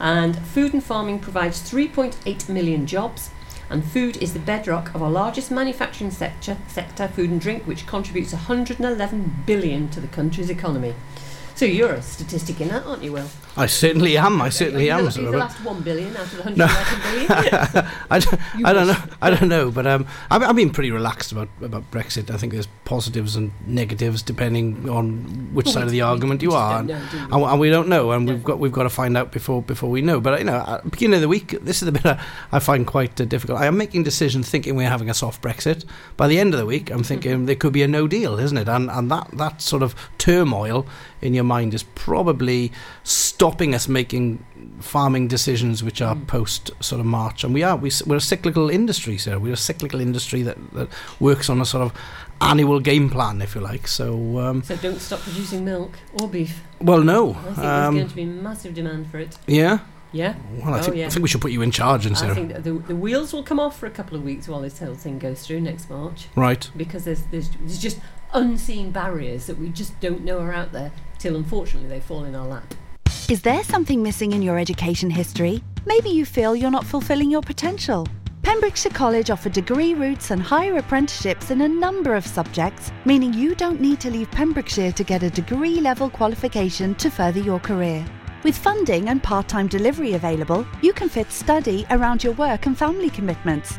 And 0.00 0.38
food 0.38 0.72
and 0.72 0.82
farming 0.82 1.18
provides 1.18 1.60
3.8 1.60 2.48
million 2.48 2.86
jobs. 2.86 3.28
And 3.68 3.84
food 3.84 4.16
is 4.16 4.32
the 4.32 4.38
bedrock 4.38 4.94
of 4.94 5.02
our 5.02 5.10
largest 5.10 5.50
manufacturing 5.50 6.10
sector, 6.10 6.56
sector, 6.68 7.06
food 7.06 7.28
and 7.28 7.38
drink, 7.38 7.64
which 7.64 7.86
contributes 7.86 8.32
111 8.32 9.42
billion 9.44 9.90
to 9.90 10.00
the 10.00 10.08
country's 10.08 10.48
economy. 10.48 10.94
So 11.54 11.66
you're 11.66 11.92
a 11.92 12.00
statistic 12.00 12.62
in 12.62 12.68
that, 12.68 12.86
aren't 12.86 13.02
you, 13.02 13.12
Will? 13.12 13.28
I 13.56 13.66
certainly 13.66 14.16
am. 14.16 14.40
I 14.40 14.48
certainly 14.48 14.90
am. 14.90 15.04
the, 15.04 15.10
sort 15.10 15.26
of 15.26 15.32
the 15.32 15.38
last 15.38 15.62
one 15.64 15.82
billion 15.82 16.16
out 16.16 16.22
of 16.22 16.44
the 16.44 16.50
No. 16.52 16.66
111 16.66 17.70
billion. 17.70 17.86
I 18.10 18.18
don't, 18.18 18.40
You 18.58 18.66
I 18.66 18.72
don't 18.72 18.86
know. 18.86 18.96
I 19.20 19.30
don't 19.30 19.48
know, 19.48 19.70
but 19.70 19.86
um, 19.86 20.06
I've, 20.30 20.42
I've 20.42 20.56
been 20.56 20.70
pretty 20.70 20.90
relaxed 20.90 21.32
about, 21.32 21.48
about 21.60 21.90
Brexit. 21.90 22.30
I 22.30 22.38
think 22.38 22.54
there's 22.54 22.68
positives 22.84 23.36
and 23.36 23.52
negatives 23.66 24.22
depending 24.22 24.88
on 24.88 25.50
which 25.52 25.66
Well, 25.66 25.74
side 25.74 25.84
of 25.84 25.90
the 25.90 26.00
argument 26.00 26.40
you 26.42 26.52
are, 26.52 26.78
and, 26.80 26.88
know, 26.88 27.38
we? 27.38 27.44
and, 27.44 27.60
we 27.60 27.68
don't 27.70 27.88
know, 27.88 28.12
and 28.12 28.24
No. 28.24 28.32
we've 28.32 28.44
got 28.44 28.58
we've 28.58 28.72
got 28.72 28.84
to 28.84 28.90
find 28.90 29.16
out 29.16 29.32
before 29.32 29.60
before 29.62 29.90
we 29.90 30.00
know. 30.00 30.20
But 30.20 30.38
you 30.38 30.44
know, 30.46 30.64
at 30.66 30.84
the 30.84 30.90
beginning 30.90 31.16
of 31.16 31.20
the 31.20 31.28
week, 31.28 31.58
this 31.62 31.82
is 31.82 31.86
the 31.86 31.92
bit 31.92 32.06
I, 32.06 32.18
I 32.52 32.58
find 32.58 32.86
quite 32.86 33.20
uh, 33.20 33.26
difficult. 33.26 33.60
I 33.60 33.66
am 33.66 33.76
making 33.76 34.02
decisions 34.04 34.48
thinking 34.48 34.76
we're 34.76 34.88
having 34.88 35.10
a 35.10 35.14
soft 35.14 35.42
Brexit. 35.42 35.84
By 36.16 36.26
the 36.26 36.38
end 36.38 36.54
of 36.54 36.60
the 36.60 36.66
week, 36.66 36.90
I'm 36.90 37.02
thinking 37.02 37.44
there 37.46 37.56
could 37.56 37.74
be 37.74 37.82
a 37.82 37.88
no 37.88 38.08
deal, 38.08 38.38
isn't 38.38 38.56
it? 38.56 38.68
And 38.68 38.90
and 38.90 39.10
that 39.10 39.28
that 39.36 39.60
sort 39.60 39.82
of 39.82 39.94
turmoil 40.16 40.86
in 41.20 41.34
your 41.34 41.44
mind 41.44 41.74
is 41.74 41.82
probably 41.82 42.72
stopping 43.42 43.74
us 43.74 43.88
making 43.88 44.38
farming 44.78 45.26
decisions 45.26 45.82
which 45.82 46.00
are 46.00 46.14
post 46.14 46.70
sort 46.78 47.00
of 47.00 47.06
March. 47.06 47.42
And 47.42 47.52
we 47.52 47.64
are 47.64 47.76
we, 47.76 47.90
we're 48.06 48.18
a 48.18 48.20
cyclical 48.20 48.70
industry, 48.70 49.18
sir. 49.18 49.36
We're 49.36 49.54
a 49.54 49.56
cyclical 49.56 50.00
industry 50.00 50.42
that, 50.42 50.56
that 50.74 50.88
works 51.18 51.50
on 51.50 51.60
a 51.60 51.64
sort 51.64 51.82
of 51.82 51.92
annual 52.40 52.78
game 52.78 53.10
plan, 53.10 53.42
if 53.42 53.56
you 53.56 53.60
like. 53.60 53.88
So, 53.88 54.38
um, 54.38 54.62
so 54.62 54.76
don't 54.76 55.00
stop 55.00 55.18
producing 55.22 55.64
milk 55.64 55.98
or 56.20 56.28
beef. 56.28 56.62
well, 56.80 57.02
no, 57.02 57.30
I 57.30 57.34
think 57.42 57.56
there's 57.56 57.66
um, 57.88 57.94
going 57.96 58.08
to 58.08 58.14
be 58.14 58.24
massive 58.26 58.74
demand 58.74 59.10
for 59.10 59.18
it. 59.18 59.36
yeah. 59.48 59.80
Yeah. 60.12 60.34
Well, 60.62 60.74
I 60.74 60.78
Oh, 60.78 60.82
think 60.82 60.96
yeah. 60.98 61.06
I 61.06 61.08
think 61.08 61.22
we 61.22 61.28
should 61.28 61.40
put 61.40 61.52
you 61.52 61.62
in 61.62 61.70
charge, 61.72 62.04
and 62.06 62.14
I 62.16 62.34
think 62.34 62.52
the, 62.62 62.72
the 62.74 62.94
wheels 62.94 63.32
will 63.32 63.42
come 63.42 63.58
off 63.58 63.76
for 63.78 63.86
a 63.86 63.90
couple 63.90 64.14
of 64.16 64.22
weeks 64.22 64.46
while 64.46 64.60
this 64.60 64.78
whole 64.78 64.94
thing 64.94 65.18
goes 65.18 65.44
through 65.44 65.62
next 65.62 65.88
March 65.90 66.28
Right. 66.36 66.70
because 66.76 67.04
there's, 67.06 67.22
there's, 67.32 67.48
there's 67.60 67.78
just 67.78 67.98
unseen 68.34 68.90
barriers 68.92 69.46
that 69.46 69.58
we 69.58 69.70
just 69.70 69.98
don't 70.00 70.22
know 70.22 70.38
are 70.40 70.52
out 70.52 70.70
there 70.72 70.92
till 71.18 71.34
unfortunately 71.34 71.88
they 71.88 71.98
fall 71.98 72.24
in 72.24 72.34
our 72.36 72.46
lap. 72.46 72.74
Is 73.28 73.40
there 73.40 73.62
something 73.62 74.02
missing 74.02 74.32
in 74.32 74.42
your 74.42 74.58
education 74.58 75.08
history? 75.08 75.62
Maybe 75.86 76.10
you 76.10 76.26
feel 76.26 76.56
you're 76.56 76.72
not 76.72 76.84
fulfilling 76.84 77.30
your 77.30 77.40
potential. 77.40 78.06
Pembrokeshire 78.42 78.92
College 78.92 79.30
offer 79.30 79.48
degree 79.48 79.94
routes 79.94 80.32
and 80.32 80.42
higher 80.42 80.76
apprenticeships 80.76 81.50
in 81.50 81.60
a 81.60 81.68
number 81.68 82.14
of 82.14 82.26
subjects, 82.26 82.90
meaning 83.04 83.32
you 83.32 83.54
don't 83.54 83.80
need 83.80 84.00
to 84.00 84.10
leave 84.10 84.30
Pembrokeshire 84.32 84.92
to 84.92 85.04
get 85.04 85.22
a 85.22 85.30
degree 85.30 85.80
level 85.80 86.10
qualification 86.10 86.96
to 86.96 87.10
further 87.10 87.40
your 87.40 87.60
career. 87.60 88.04
With 88.42 88.58
funding 88.58 89.08
and 89.08 89.22
part 89.22 89.48
time 89.48 89.68
delivery 89.68 90.14
available, 90.14 90.66
you 90.82 90.92
can 90.92 91.08
fit 91.08 91.30
study 91.30 91.86
around 91.90 92.24
your 92.24 92.32
work 92.34 92.66
and 92.66 92.76
family 92.76 93.08
commitments. 93.08 93.78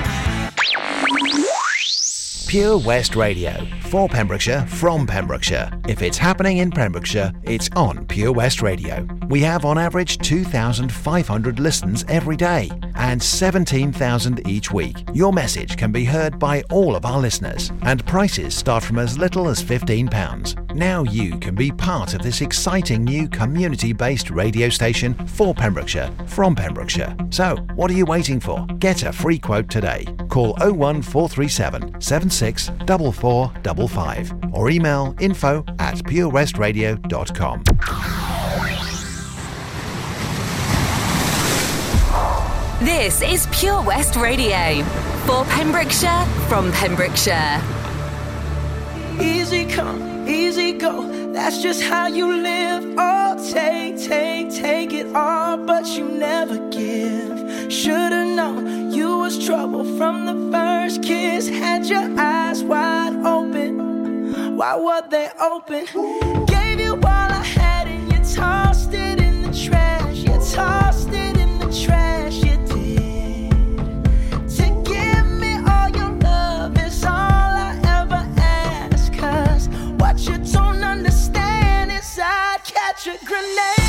Pure 2.51 2.79
West 2.79 3.15
Radio. 3.15 3.65
For 3.83 4.09
Pembrokeshire, 4.09 4.65
from 4.67 5.07
Pembrokeshire. 5.07 5.71
If 5.87 6.01
it's 6.01 6.17
happening 6.17 6.57
in 6.57 6.69
Pembrokeshire, 6.69 7.31
it's 7.43 7.69
on 7.77 8.05
Pure 8.07 8.33
West 8.33 8.61
Radio. 8.61 9.07
We 9.29 9.39
have 9.39 9.63
on 9.63 9.77
average 9.77 10.17
2,500 10.17 11.59
listens 11.61 12.03
every 12.09 12.35
day 12.35 12.69
and 12.95 13.23
17,000 13.23 14.45
each 14.45 14.69
week. 14.69 14.97
Your 15.13 15.31
message 15.31 15.77
can 15.77 15.93
be 15.93 16.03
heard 16.03 16.39
by 16.39 16.61
all 16.63 16.97
of 16.97 17.05
our 17.05 17.21
listeners 17.21 17.71
and 17.83 18.05
prices 18.05 18.53
start 18.53 18.83
from 18.83 18.99
as 18.99 19.17
little 19.17 19.47
as 19.47 19.63
£15. 19.63 20.70
Now 20.73 21.03
you 21.03 21.37
can 21.39 21.55
be 21.55 21.71
part 21.71 22.13
of 22.13 22.21
this 22.21 22.41
exciting 22.41 23.03
new 23.03 23.27
community-based 23.27 24.29
radio 24.29 24.69
station 24.69 25.13
for 25.27 25.53
Pembrokeshire, 25.53 26.09
from 26.27 26.55
Pembrokeshire. 26.55 27.15
So, 27.29 27.57
what 27.75 27.91
are 27.91 27.93
you 27.93 28.05
waiting 28.05 28.39
for? 28.39 28.65
Get 28.79 29.03
a 29.03 29.11
free 29.11 29.37
quote 29.37 29.69
today. 29.69 30.05
Call 30.29 30.53
01437 30.59 31.99
76 31.99 32.71
4455 32.87 34.33
or 34.53 34.69
email 34.69 35.13
info 35.19 35.65
at 35.79 35.95
purewestradio.com. 35.97 37.63
This 42.79 43.21
is 43.21 43.47
Pure 43.51 43.83
West 43.83 44.15
Radio. 44.15 44.83
For 45.25 45.43
Pembrokeshire, 45.45 46.25
from 46.47 46.71
Pembrokeshire. 46.71 47.61
Easy 49.19 49.65
come, 49.65 50.10
easy 50.27 50.73
go. 50.73 51.31
That's 51.33 51.61
just 51.61 51.81
how 51.81 52.07
you 52.07 52.27
live. 52.27 52.83
Oh, 52.97 53.51
take, 53.51 53.97
take, 53.97 54.51
take 54.53 54.93
it 54.93 55.15
all, 55.15 55.57
but 55.57 55.85
you 55.97 56.05
never 56.07 56.57
give. 56.69 57.71
Should've 57.71 58.35
known 58.35 58.91
you 58.91 59.17
was 59.17 59.43
trouble 59.45 59.85
from 59.97 60.25
the 60.25 60.51
first 60.51 61.03
kiss. 61.03 61.47
Had 61.47 61.85
your 61.85 62.07
eyes 62.19 62.63
wide 62.63 63.15
open. 63.25 64.57
Why 64.57 64.75
were 64.75 65.07
they 65.09 65.29
open? 65.39 65.85
Gave 66.45 66.79
you 66.79 66.93
all 66.95 67.31
I 67.41 67.43
had 67.43 67.87
and 67.87 68.11
you 68.11 68.19
tossed 68.35 68.93
it 68.93 69.19
in 69.19 69.43
the 69.43 69.53
trash. 69.65 70.17
You 70.17 70.33
tossed 70.53 71.09
it 71.09 71.20
grenade 83.19 83.80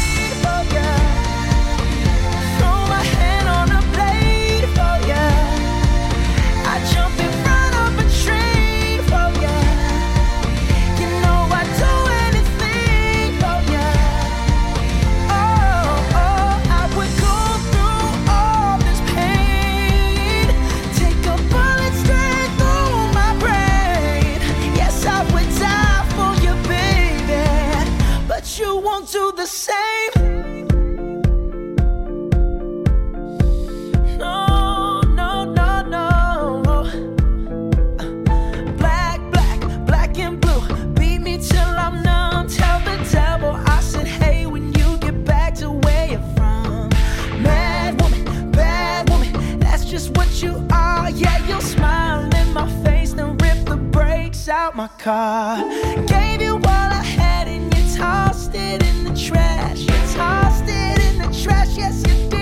out 54.72 54.76
my 54.76 54.88
car. 54.98 55.58
Gave 56.06 56.42
you 56.42 56.54
all 56.54 56.66
I 56.66 57.02
had 57.04 57.48
and 57.48 57.74
you 57.74 57.96
tossed 57.96 58.54
it 58.54 58.82
in 58.82 59.04
the 59.04 59.14
trash. 59.14 59.80
You 59.80 60.14
tossed 60.14 60.64
it 60.66 60.98
in 61.04 61.18
the 61.18 61.42
trash, 61.42 61.76
yes, 61.76 62.02
you 62.06 62.30
did. 62.30 62.41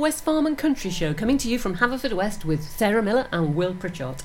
West 0.00 0.24
Farm 0.24 0.46
and 0.46 0.56
Country 0.56 0.90
Show 0.90 1.12
coming 1.12 1.36
to 1.36 1.48
you 1.48 1.58
from 1.58 1.76
Haverfordwest 1.76 2.42
with 2.42 2.62
Sarah 2.62 3.02
Miller 3.02 3.28
and 3.30 3.54
Will 3.54 3.74
Pritchard. 3.74 4.22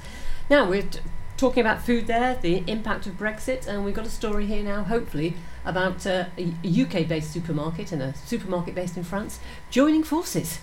Now, 0.49 0.69
we're 0.69 0.83
t- 0.83 0.99
talking 1.35 1.59
about 1.59 1.81
food 1.81 2.07
there, 2.07 2.35
the 2.41 2.63
impact 2.65 3.07
of 3.07 3.17
Brexit, 3.17 3.67
and 3.67 3.83
we've 3.83 3.93
got 3.93 4.05
a 4.05 4.09
story 4.09 4.45
here 4.45 4.63
now, 4.63 4.83
hopefully, 4.83 5.35
about 5.65 6.05
uh, 6.05 6.25
a 6.37 6.81
UK 6.81 7.07
based 7.07 7.31
supermarket 7.31 7.91
and 7.91 8.01
a 8.01 8.13
supermarket 8.25 8.75
based 8.75 8.97
in 8.97 9.03
France 9.03 9.39
joining 9.69 10.03
forces. 10.03 10.59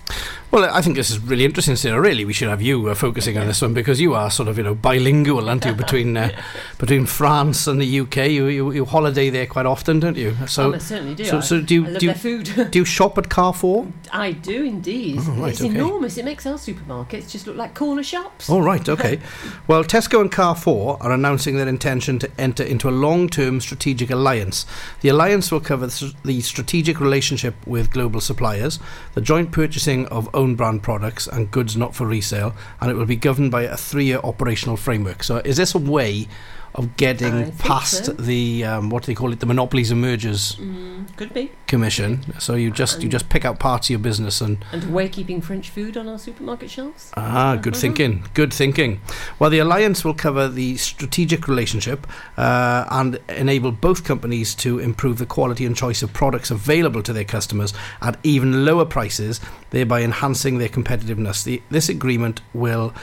Well, 0.51 0.65
I 0.71 0.83
think 0.83 0.97
this 0.97 1.11
is 1.11 1.19
really 1.19 1.47
interesting, 1.47 1.77
Sarah. 1.77 1.99
Really, 1.99 2.27
we 2.27 2.35
should 2.35 2.49
have 2.49 2.61
you 2.61 2.89
uh, 2.89 2.95
focusing 2.95 3.39
on 3.39 3.47
this 3.47 3.63
one 3.63 3.73
because 3.73 4.01
you 4.01 4.13
are 4.15 4.31
sort 4.31 4.49
of, 4.49 4.59
you 4.59 4.65
know, 4.65 4.75
bilingual, 4.75 5.49
aren't 5.49 5.65
you, 5.65 5.73
between 5.73 6.15
uh, 6.17 6.31
between 6.79 7.07
France 7.07 7.67
and 7.67 7.81
the 7.81 8.01
UK. 8.01 8.17
You, 8.29 8.47
you 8.49 8.71
you 8.71 8.85
holiday 8.85 9.31
there 9.31 9.47
quite 9.47 9.65
often, 9.65 9.99
don't 9.99 10.17
you? 10.17 10.37
So, 10.47 10.75
I 10.75 10.79
certainly 10.79 11.15
do. 11.15 11.25
So, 11.25 11.41
so 11.41 11.61
do 11.63 11.75
you 11.75 11.99
do 11.99 12.07
you, 12.07 12.43
do 12.71 12.79
you 12.79 12.85
shop 12.85 13.17
at 13.17 13.31
Carrefour? 13.31 13.87
I 14.13 14.33
do 14.33 14.63
indeed. 14.65 15.21
Oh, 15.21 15.33
right, 15.33 15.53
it's 15.53 15.63
okay. 15.63 15.71
enormous. 15.71 16.19
It 16.19 16.27
makes 16.27 16.45
our 16.45 16.59
supermarkets 16.59 17.31
just 17.31 17.47
look 17.47 17.57
like 17.57 17.75
corner 17.75 18.03
shops. 18.03 18.51
Oh, 18.51 18.61
right, 18.61 18.87
okay. 18.87 19.21
well, 19.67 19.85
Tesco 19.85 20.21
and 20.21 20.31
Carrefour 20.31 20.99
are 21.01 21.13
announcing 21.13 21.57
their 21.57 21.69
intention 21.69 22.19
to 22.19 22.31
enter 22.39 22.63
into 22.63 22.91
a 22.91 22.93
long 22.93 23.29
term 23.29 23.59
strategic 23.61 24.11
alliance. 24.11 24.67
The 25.01 25.09
alliance 25.09 25.51
will 25.51 25.61
cover 25.61 25.87
the 25.87 26.41
strategic 26.41 27.01
relationship 27.01 27.55
with 27.67 27.91
global 27.91 28.21
suppliers, 28.21 28.79
the 29.15 29.21
joint 29.21 29.51
purchasing 29.51 30.07
of 30.07 30.29
own 30.35 30.55
brand 30.55 30.83
products 30.83 31.27
and 31.27 31.51
goods 31.51 31.77
not 31.77 31.95
for 31.95 32.07
resale, 32.07 32.55
and 32.81 32.91
it 32.91 32.95
will 32.95 33.07
be 33.07 33.17
governed 33.17 33.51
by 33.51 33.63
a 33.63 33.77
three 33.77 34.05
year 34.05 34.21
operational 34.23 34.77
framework. 34.77 35.23
So, 35.25 35.39
is 35.39 35.57
this 35.57 35.75
a 35.75 35.79
way 35.79 36.29
of 36.75 36.97
getting 36.97 37.53
past 37.53 38.07
so. 38.07 38.13
the, 38.13 38.65
um, 38.65 38.91
what 38.91 39.03
do 39.03 39.07
they 39.09 39.15
call 39.15 39.33
it, 39.33 39.41
the 39.41 39.47
Monopolies 39.47 39.91
and 39.91 40.01
Mergers 40.01 40.57
Mm, 40.57 41.15
could 41.17 41.35
be. 41.35 41.51
Commission? 41.67 42.23
So, 42.39 42.55
you 42.55 42.71
just, 42.71 43.03
you 43.03 43.09
just 43.09 43.29
pick 43.29 43.45
out 43.45 43.59
parts 43.59 43.87
of 43.87 43.91
your 43.91 43.99
business 43.99 44.41
and 44.41 44.59
And 44.73 44.93
we're 44.95 45.09
keeping 45.09 45.41
French 45.41 45.71
food 45.71 45.97
on 45.97 46.09
our 46.09 46.19
supermarket 46.19 46.71
shelves. 46.71 47.11
Ah, 47.17 47.57
good 47.57 47.77
thinking. 47.77 48.25
Good 48.35 48.53
thinking. 48.53 49.01
Well, 49.39 49.51
the 49.51 49.59
alliance 49.59 50.05
will 50.05 50.15
cover 50.15 50.49
the 50.49 50.77
strategic 50.77 51.47
relationship 51.49 52.07
uh, 52.37 52.87
and 52.91 53.19
enable 53.29 53.73
both 53.73 54.05
companies 54.05 54.55
to 54.57 54.79
improve 54.79 55.19
the 55.19 55.27
quality 55.27 55.67
and 55.67 55.77
choice 55.77 56.03
of 56.03 56.13
products 56.13 56.51
available 56.51 57.03
to 57.03 57.13
their 57.13 57.25
customers 57.25 57.75
at 58.01 58.19
even 58.23 58.65
lower 58.65 58.85
prices, 58.85 59.41
thereby 59.71 60.03
enhancing 60.03 60.59
their 60.59 60.69
competitiveness. 60.69 61.45
The, 61.45 61.63
this 61.71 61.89
agreement 61.89 62.41
will 62.55 62.95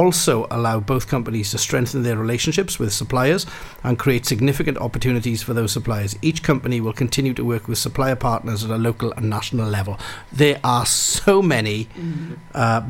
also 0.00 0.46
allow 0.50 0.78
both 0.80 1.08
companies 1.08 1.50
to 1.52 1.58
strengthen 1.58 2.02
their 2.02 2.16
relationships 2.18 2.78
with 2.78 2.92
suppliers 2.92 3.46
and 3.82 3.98
create 3.98 4.26
significant 4.26 4.76
opportunities 4.78 5.42
for 5.42 5.54
those 5.54 5.72
suppliers. 5.72 6.14
Each 6.20 6.42
company 6.42 6.80
will 6.80 6.92
continue 6.92 7.34
to 7.34 7.44
work 7.44 7.66
with 7.68 7.78
supplier 7.78 8.16
partners 8.16 8.62
at 8.64 8.70
a 8.70 8.76
local 8.76 9.12
and 9.16 9.30
national 9.30 9.68
level. 9.68 9.98
There 10.32 10.58
are 10.62 10.84
so 10.86 11.40
many 11.40 11.88
uh, 12.54 12.82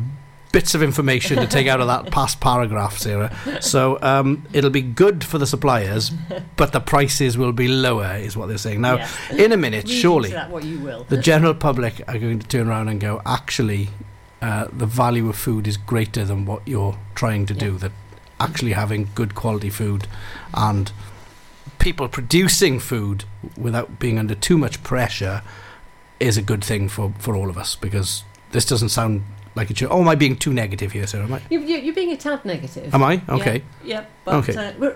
bits 0.53 0.75
of 0.75 0.83
information 0.83 1.37
to 1.39 1.47
take 1.47 1.67
out 1.69 1.81
of 1.81 1.87
that 1.87 2.11
past 2.19 2.41
paragraph, 2.41 2.99
Sarah. 2.99 3.31
So 3.61 3.99
um, 4.03 4.29
it'll 4.53 4.71
be 4.71 4.83
good 4.83 5.23
for 5.23 5.39
the 5.39 5.47
suppliers, 5.47 6.11
but 6.57 6.73
the 6.73 6.81
prices 6.81 7.37
will 7.39 7.53
be 7.53 7.69
lower, 7.69 8.17
is 8.17 8.37
what 8.37 8.47
they're 8.49 8.59
saying. 8.67 8.81
Now, 8.81 8.97
Yes. 8.97 9.17
in 9.45 9.53
a 9.53 9.57
minute, 9.57 9.85
Read 9.85 9.93
surely 10.03 10.31
that 10.31 10.51
what 10.51 10.65
you 10.65 10.79
will. 10.81 11.05
the 11.09 11.19
general 11.19 11.55
public 11.55 11.95
are 12.09 12.19
going 12.19 12.39
to 12.41 12.47
turn 12.49 12.69
around 12.69 12.89
and 12.89 12.99
go, 13.01 13.21
actually, 13.27 13.91
uh, 14.43 14.69
the 14.73 14.87
value 14.87 15.29
of 15.29 15.37
food 15.37 15.67
is 15.67 15.77
greater 15.77 16.25
than 16.25 16.45
what 16.45 16.67
you're 16.67 16.97
trying 17.15 17.47
to 17.47 17.55
do. 17.55 17.79
That 17.79 17.93
actually 18.39 18.73
having 18.73 19.09
good 19.15 19.35
quality 19.35 19.71
food 19.71 20.07
and 20.53 20.93
people 21.79 22.09
producing 22.09 22.79
food 22.79 23.25
without 23.57 23.99
being 23.99 24.19
under 24.19 24.35
too 24.35 24.59
much 24.59 24.83
pressure 24.83 25.43
is 26.21 26.37
a 26.37 26.43
good 26.43 26.63
thing 26.65 26.89
for, 26.89 27.13
for 27.19 27.35
all 27.35 27.49
of 27.49 27.57
us 27.59 27.77
because 27.77 28.25
this 28.53 28.65
doesn't 28.67 28.91
sound 28.91 29.23
like 29.55 29.71
it 29.71 29.79
should. 29.79 29.89
Oh, 29.91 30.01
am 30.01 30.09
I 30.09 30.15
being 30.15 30.37
too 30.37 30.53
negative 30.53 30.93
here, 30.93 31.07
Sarah? 31.07 31.25
Am 31.25 31.33
I? 31.33 31.41
You, 31.49 31.61
you, 31.61 31.79
you're 31.79 31.95
being 31.95 32.13
a 32.13 32.17
tad 32.17 32.45
negative. 32.45 32.95
Am 32.95 33.03
I? 33.03 33.23
Okay. 33.29 33.63
Yeah, 33.85 34.05
but 34.25 34.35
Okay. 34.49 34.55
uh, 34.55 34.93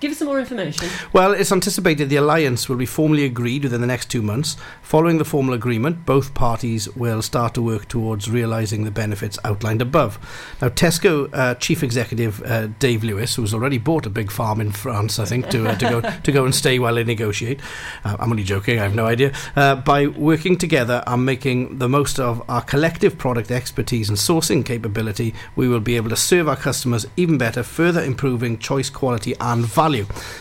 give 0.00 0.12
us 0.12 0.18
some 0.18 0.28
more 0.28 0.40
information. 0.40 0.88
Well, 1.12 1.32
it's 1.32 1.52
anticipated 1.52 2.08
the 2.08 2.16
alliance 2.16 2.68
will 2.68 2.76
be 2.76 2.86
formally 2.86 3.24
agreed 3.24 3.64
within 3.64 3.80
the 3.80 3.86
next 3.86 4.10
two 4.10 4.22
months. 4.22 4.56
Following 4.82 5.18
the 5.18 5.24
formal 5.24 5.54
agreement, 5.54 6.04
both 6.06 6.34
parties 6.34 6.88
will 6.96 7.22
start 7.22 7.54
to 7.54 7.62
work 7.62 7.86
towards 7.88 8.30
realising 8.30 8.84
the 8.84 8.90
benefits 8.90 9.38
outlined 9.44 9.82
above. 9.82 10.18
Now, 10.60 10.68
Tesco 10.68 11.28
uh, 11.32 11.54
chief 11.56 11.82
executive 11.82 12.42
uh, 12.42 12.68
Dave 12.78 13.04
Lewis, 13.04 13.34
who's 13.34 13.54
already 13.54 13.78
bought 13.78 14.06
a 14.06 14.10
big 14.10 14.30
farm 14.30 14.60
in 14.60 14.72
France, 14.72 15.18
I 15.18 15.26
think, 15.26 15.48
to, 15.50 15.68
uh, 15.68 15.76
to 15.76 15.88
go 15.88 16.00
to 16.22 16.32
go 16.32 16.44
and 16.44 16.54
stay 16.54 16.78
while 16.78 16.94
they 16.94 17.04
negotiate. 17.04 17.60
Uh, 18.04 18.16
I'm 18.18 18.30
only 18.30 18.44
joking. 18.44 18.78
I 18.78 18.82
have 18.84 18.94
no 18.94 19.06
idea. 19.06 19.32
Uh, 19.54 19.76
by 19.76 20.06
working 20.06 20.56
together 20.56 21.02
and 21.06 21.24
making 21.24 21.78
the 21.78 21.88
most 21.88 22.18
of 22.18 22.42
our 22.48 22.62
collective 22.62 23.18
product 23.18 23.50
expertise 23.50 24.08
and 24.08 24.18
sourcing 24.18 24.64
capability, 24.64 25.34
we 25.56 25.68
will 25.68 25.80
be 25.80 25.96
able 25.96 26.10
to 26.10 26.16
serve 26.16 26.48
our 26.48 26.56
customers 26.56 27.06
even 27.16 27.38
better, 27.38 27.62
further 27.62 28.02
improving 28.02 28.58
choice, 28.58 28.90
quality, 28.90 29.34
and 29.40 29.64
value. 29.66 29.89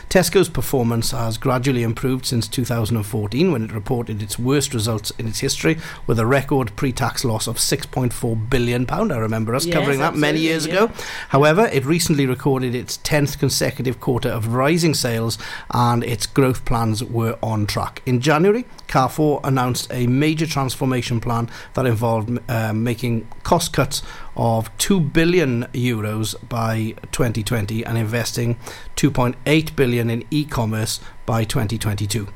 Tesco's 0.10 0.50
performance 0.50 1.12
has 1.12 1.38
gradually 1.38 1.84
improved 1.84 2.26
since 2.26 2.48
2014 2.48 3.52
when 3.52 3.64
it 3.64 3.72
reported 3.72 4.22
its 4.22 4.40
worst 4.40 4.74
results 4.74 5.12
in 5.18 5.28
its 5.28 5.40
history 5.40 5.78
with 6.08 6.20
a 6.20 6.26
record 6.26 6.76
pre-tax 6.76 7.24
loss 7.26 7.48
of 7.48 7.58
6.4 7.58 8.50
billion 8.50 8.86
pound. 8.86 9.12
I 9.12 9.18
remember 9.18 9.56
us 9.56 9.66
Yes, 9.66 9.74
covering 9.76 10.00
that 10.00 10.16
many 10.16 10.40
years 10.40 10.66
absolutely, 10.66 10.96
ago. 10.96 11.04
However, 11.30 11.66
it 11.72 11.86
recently 11.86 12.26
recorded 12.26 12.76
its 12.76 12.98
10th 13.00 13.40
consecutive 13.40 14.00
quarter 14.00 14.30
of 14.30 14.54
rising 14.54 14.94
sales 14.94 15.38
and 15.72 16.04
its 16.04 16.26
growth 16.26 16.66
plans 16.66 17.04
were 17.04 17.38
on 17.44 17.66
track. 17.68 18.02
In 18.06 18.22
January, 18.22 18.66
Carrefour 18.88 19.40
announced 19.44 19.88
a 19.92 20.08
major 20.08 20.48
transformation 20.48 21.20
plan 21.20 21.50
that 21.76 21.86
involved 21.86 22.40
uh, 22.50 22.74
making 22.74 23.28
cost 23.44 23.74
cuts 23.74 24.02
of 24.36 24.76
2 24.78 25.00
billion 25.00 25.64
euros 25.74 26.36
by 26.48 26.96
2020 27.12 27.86
and 27.86 27.98
investing 27.98 28.58
2.8 28.96 29.76
billion 29.76 30.10
in 30.10 30.24
e-commerce 30.32 31.00
by 31.26 31.44
2022. 31.44 32.28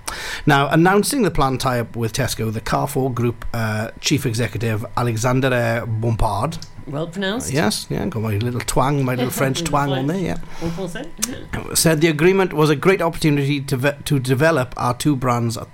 Now, 0.46 0.70
announcing 0.70 1.24
the 1.24 1.32
planned 1.32 1.60
tie-up 1.60 1.96
with 1.96 2.14
Tesco, 2.14 2.52
the 2.54 2.62
Carrefour 2.62 3.12
Group 3.12 3.46
uh, 3.54 3.92
chief 4.00 4.26
executive 4.26 4.86
Alexandre 4.96 5.86
Bompard, 5.88 6.64
Well 6.88 7.08
pronounced. 7.08 7.52
yes, 7.52 7.88
yeah, 7.90 8.06
got 8.08 8.22
my 8.22 8.38
little 8.38 8.60
twang, 8.60 9.06
my 9.06 9.16
little 9.16 9.32
French 9.32 9.64
twang 9.70 9.92
on 9.92 10.08
there, 10.08 10.18
yeah 10.18 10.38
français. 10.60 11.78
said 11.78 12.02
the 12.02 12.08
agreement 12.08 12.54
was 12.54 12.70
a 12.70 12.76
great 12.76 13.02
opportunity 13.02 13.62
to, 13.62 13.78
ve- 13.78 13.92
to 14.06 14.20
develop 14.20 14.74
our 14.78 14.94
two 14.94 15.16
brands 15.16 15.58
uh, 15.58 15.66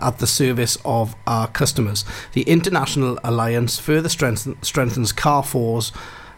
at 0.00 0.18
the 0.18 0.26
service 0.26 0.78
of 0.84 1.14
our 1.26 1.48
customers. 1.48 2.04
The 2.32 2.42
international 2.42 3.18
alliance 3.24 3.78
further 3.78 4.08
strengthen, 4.08 4.60
strengthens 4.62 5.12
Carrefour's. 5.12 5.92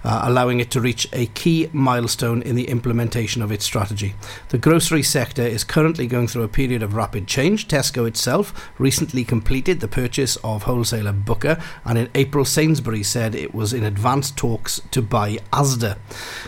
Uh, 0.05 0.23
allowing 0.25 0.61
it 0.61 0.71
to 0.71 0.81
reach 0.81 1.09
a 1.13 1.27
key 1.27 1.69
milestone 1.73 2.41
in 2.43 2.55
the 2.55 2.69
implementation 2.69 3.43
of 3.43 3.51
its 3.51 3.65
strategy. 3.65 4.15
The 4.51 4.59
grocery 4.59 5.03
sector 5.03 5.43
is 5.43 5.65
currently 5.65 6.07
going 6.07 6.29
through 6.29 6.45
a 6.45 6.49
period 6.49 6.85
of 6.85 6.95
rapid 6.95 7.27
change. 7.27 7.67
Tesco 7.67 8.07
itself 8.07 8.71
recently 8.79 9.25
completed 9.25 9.81
the 9.81 9.89
purchase 9.89 10.37
of 10.37 10.63
wholesaler 10.63 11.13
Booker, 11.13 11.61
and 11.85 11.99
in 11.99 12.09
April, 12.15 12.45
Sainsbury's 12.45 13.09
said 13.09 13.35
it 13.35 13.53
was 13.53 13.73
in 13.73 13.83
advanced 13.83 14.37
talks 14.37 14.81
to 14.93 15.03
buy 15.03 15.39
Asda. 15.53 15.99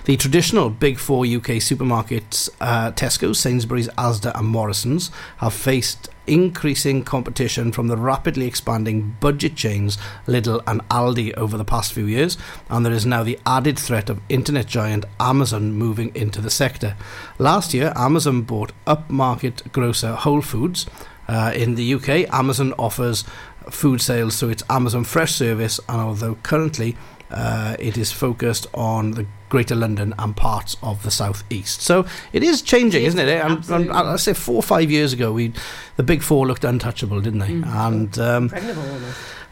The 0.04 0.16
traditional 0.16 0.70
big 0.70 0.98
four 0.98 1.24
UK 1.24 1.58
supermarkets, 1.58 2.48
uh, 2.60 2.92
Tesco, 2.92 3.34
Sainsbury's, 3.34 3.88
Asda, 3.90 4.32
and 4.38 4.46
Morrison's, 4.46 5.10
have 5.38 5.54
faced 5.54 6.08
increasing 6.30 7.02
competition 7.02 7.72
from 7.72 7.88
the 7.88 7.96
rapidly 7.96 8.46
expanding 8.46 9.16
budget 9.20 9.56
chains 9.56 9.98
Lidl 10.26 10.62
and 10.66 10.80
Aldi 10.88 11.34
over 11.34 11.58
the 11.58 11.64
past 11.64 11.92
few 11.92 12.06
years, 12.06 12.38
and 12.70 12.86
there 12.86 12.92
is 12.92 13.04
now 13.04 13.24
the 13.24 13.38
added 13.44 13.78
threat 13.78 14.08
of 14.08 14.20
internet 14.28 14.66
giant 14.66 15.04
Amazon 15.18 15.72
moving 15.72 16.14
into 16.14 16.40
the 16.40 16.48
sector. 16.48 16.96
Last 17.38 17.74
year, 17.74 17.92
Amazon 17.96 18.42
bought 18.42 18.72
upmarket 18.86 19.72
grocer 19.72 20.14
Whole 20.14 20.40
Foods. 20.40 20.86
Uh, 21.28 21.52
in 21.54 21.74
the 21.74 21.94
UK, 21.94 22.32
Amazon 22.32 22.72
offers 22.78 23.24
food 23.68 24.00
sales 24.00 24.38
through 24.38 24.50
its 24.50 24.62
Amazon 24.70 25.04
Fresh 25.04 25.32
service, 25.32 25.80
and 25.88 26.00
although 26.00 26.36
currently 26.36 26.96
uh, 27.30 27.76
it 27.78 27.96
is 27.96 28.12
focused 28.12 28.66
on 28.74 29.12
the 29.12 29.26
Greater 29.48 29.74
London 29.74 30.14
and 30.18 30.36
parts 30.36 30.76
of 30.82 31.02
the 31.02 31.10
South 31.10 31.42
East. 31.50 31.80
So 31.80 32.04
it 32.32 32.42
is 32.42 32.62
changing, 32.62 33.04
isn't 33.04 33.18
it? 33.18 33.28
And, 33.28 33.68
and. 33.70 33.90
I 33.90 34.16
say 34.16 34.32
four 34.32 34.56
or 34.56 34.62
five 34.62 34.90
years 34.90 35.12
ago, 35.12 35.32
we 35.32 35.52
the 35.96 36.02
big 36.02 36.22
four 36.22 36.46
looked 36.46 36.64
untouchable, 36.64 37.20
didn't 37.20 37.40
they? 37.40 37.48
Mm. 37.48 37.66
And 37.66 38.18
um, 38.18 38.50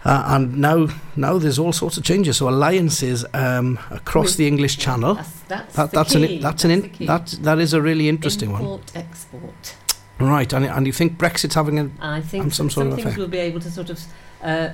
uh, 0.04 0.24
and 0.28 0.58
now 0.58 0.88
now 1.16 1.38
there's 1.38 1.58
all 1.58 1.72
sorts 1.72 1.96
of 1.96 2.04
changes. 2.04 2.36
So 2.36 2.48
alliances 2.48 3.24
um, 3.34 3.78
across 3.90 4.26
With- 4.26 4.36
the 4.36 4.46
English 4.46 4.78
Channel. 4.78 5.14
That's, 5.14 5.40
that's, 5.48 5.76
That, 5.76 5.90
that's 5.90 6.14
an 6.14 6.40
that's 6.40 6.64
an 6.64 6.70
in, 6.70 7.06
that 7.06 7.26
that 7.42 7.58
is 7.58 7.72
a 7.74 7.82
really 7.82 8.08
interesting 8.08 8.52
one, 8.52 8.62
Import, 8.62 8.92
export. 8.94 9.76
right? 10.20 10.52
And 10.52 10.64
and 10.64 10.86
you 10.86 10.92
think 10.92 11.18
Brexit's 11.18 11.54
having 11.54 11.78
a 11.78 11.90
I 12.00 12.20
think 12.20 12.42
some 12.44 12.50
some, 12.52 12.70
sort 12.70 12.86
of 12.86 12.94
things 12.94 13.06
effect. 13.06 13.18
will 13.18 13.28
be 13.28 13.38
able 13.38 13.60
to 13.60 13.70
sort 13.70 13.90
of 13.90 14.00
uh, 14.42 14.68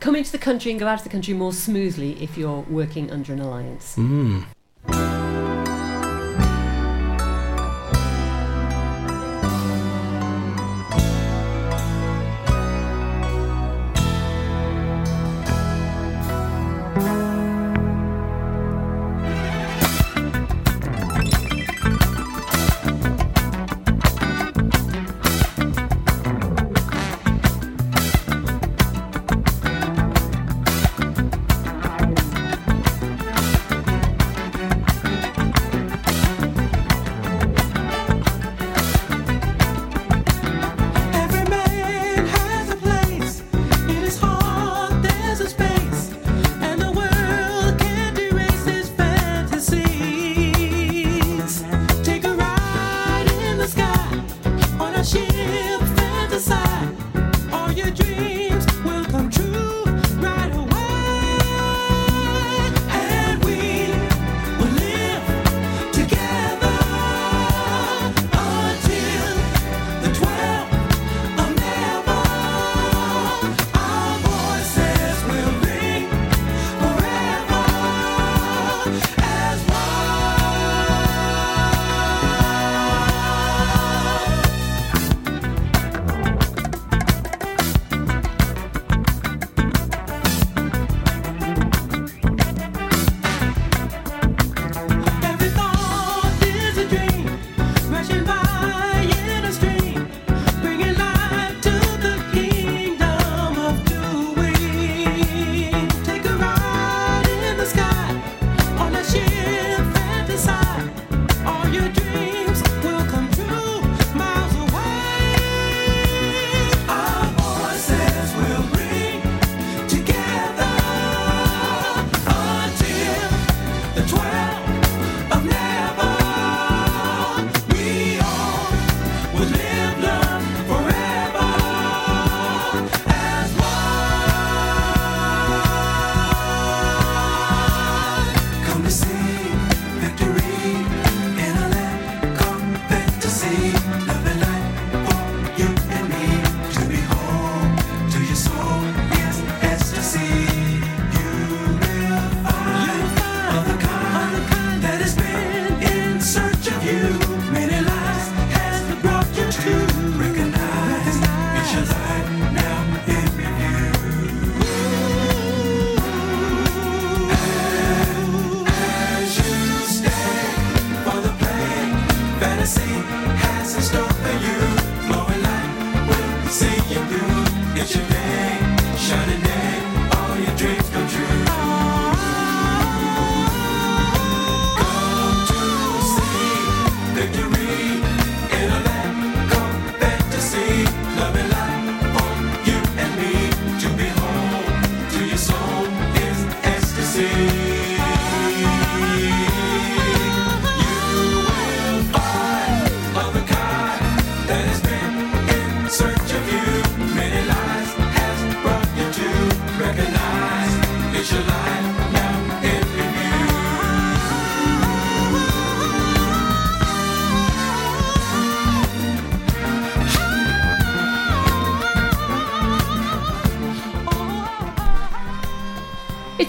come 0.00 0.16
into 0.16 0.32
the 0.32 0.38
country 0.38 0.70
and 0.70 0.80
go 0.80 0.86
out 0.86 0.98
of 0.98 1.04
the 1.04 1.10
country 1.10 1.34
more 1.34 1.52
smoothly 1.52 2.22
if 2.22 2.36
you're 2.38 2.60
working 2.60 3.10
under 3.10 3.32
an 3.32 3.40
alliance. 3.40 3.96
mm. 3.96 4.44